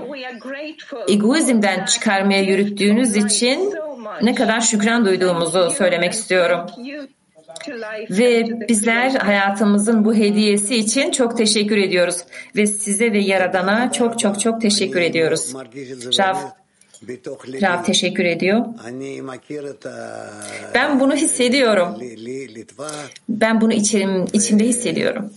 [1.07, 3.73] egoizmden çıkarmaya yürüttüğünüz için
[4.21, 6.59] ne kadar şükran duyduğumuzu söylemek istiyorum.
[8.09, 12.17] Ve bizler hayatımızın bu hediyesi için çok teşekkür ediyoruz.
[12.55, 15.53] Ve size ve Yaradan'a çok çok çok teşekkür ediyoruz.
[16.19, 16.35] Rav,
[17.61, 18.65] Rab teşekkür ediyor.
[20.73, 21.99] Ben bunu hissediyorum.
[23.29, 25.31] Ben bunu içim, içimde hissediyorum.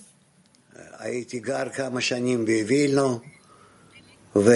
[1.02, 3.20] הייתי גר כמה שנים בווילנו,
[4.36, 4.52] וזה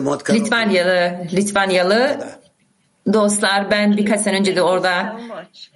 [0.00, 0.42] מאוד קרוב.
[0.42, 2.18] Litvanyalı, Litvanyalı
[3.12, 5.20] dostlar ben birkaç sene önce de orada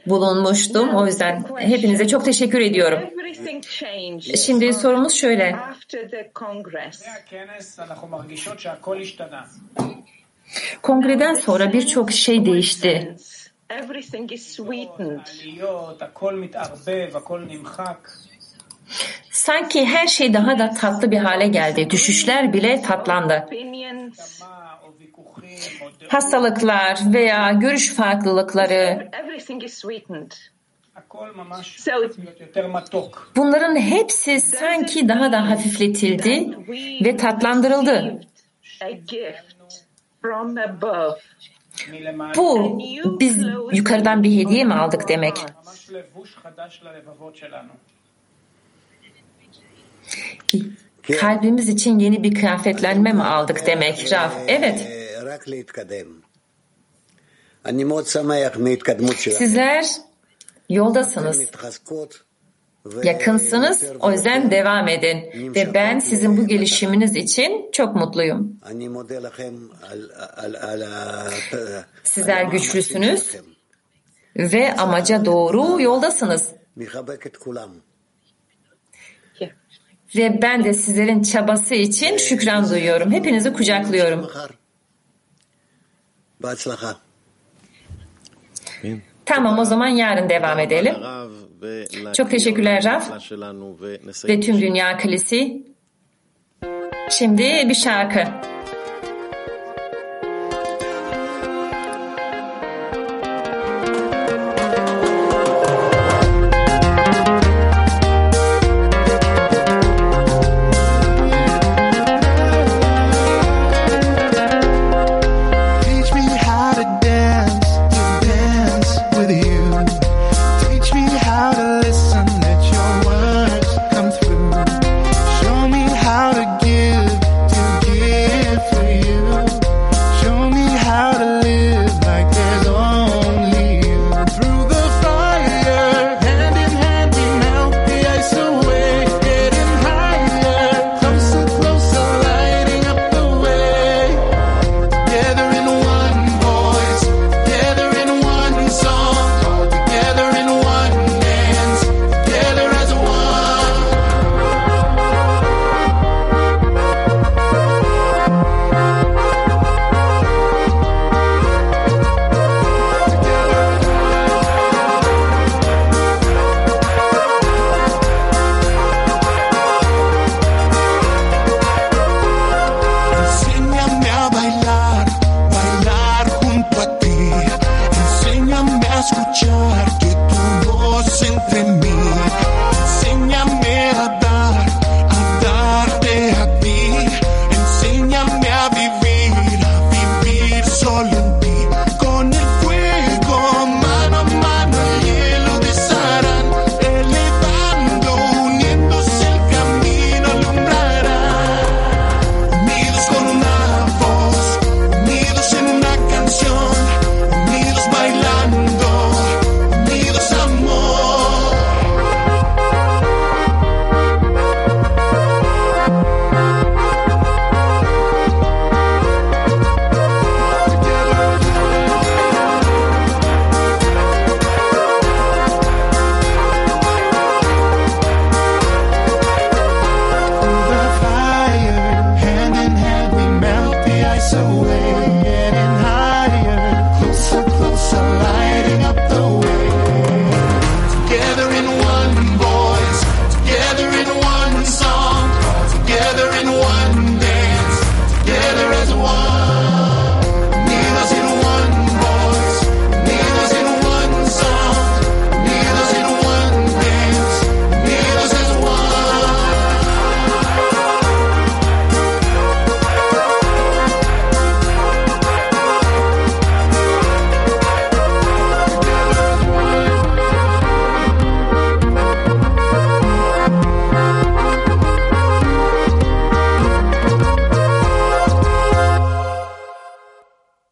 [0.06, 0.94] bulunmuştum.
[0.94, 2.98] O yüzden hepinize çok teşekkür ediyorum.
[2.98, 5.56] everything changed Şimdi sorumuz şöyle.
[5.56, 7.02] after the congress.
[7.02, 9.46] הכנס אנחנו מרגישות שהכל השתנה.
[10.82, 13.16] Kongreden sonra birçok şey değişti.
[13.70, 15.26] everything is sweetened.
[19.31, 21.89] Sanki her şey daha da tatlı bir hale geldi.
[21.89, 23.45] Düşüşler bile tatlandı.
[26.07, 29.09] Hastalıklar veya görüş farklılıkları
[33.35, 36.57] bunların hepsi sanki daha da hafifletildi
[37.05, 38.21] ve tatlandırıldı.
[42.37, 42.79] Bu
[43.19, 43.37] biz
[43.71, 45.33] yukarıdan bir hediye mi aldık demek?
[51.19, 54.29] Kalbimiz için yeni bir kıyafetlenme mi aldık demek Rav?
[54.47, 54.87] Evet.
[59.37, 59.85] Sizler
[60.69, 61.41] yoldasınız.
[63.03, 63.83] Yakınsınız.
[63.99, 65.17] O yüzden devam edin.
[65.55, 68.59] Ve ben sizin bu gelişiminiz için çok mutluyum.
[72.03, 73.35] Sizler güçlüsünüz
[74.35, 76.49] ve amaca doğru yoldasınız
[80.17, 83.11] ve ben de sizlerin çabası için şükran duyuyorum.
[83.11, 84.31] Hepinizi kucaklıyorum.
[89.25, 90.95] Tamam o zaman yarın devam edelim.
[92.13, 93.01] Çok teşekkürler Rav
[94.27, 95.63] ve tüm dünya kalesi.
[97.09, 98.54] Şimdi bir şarkı.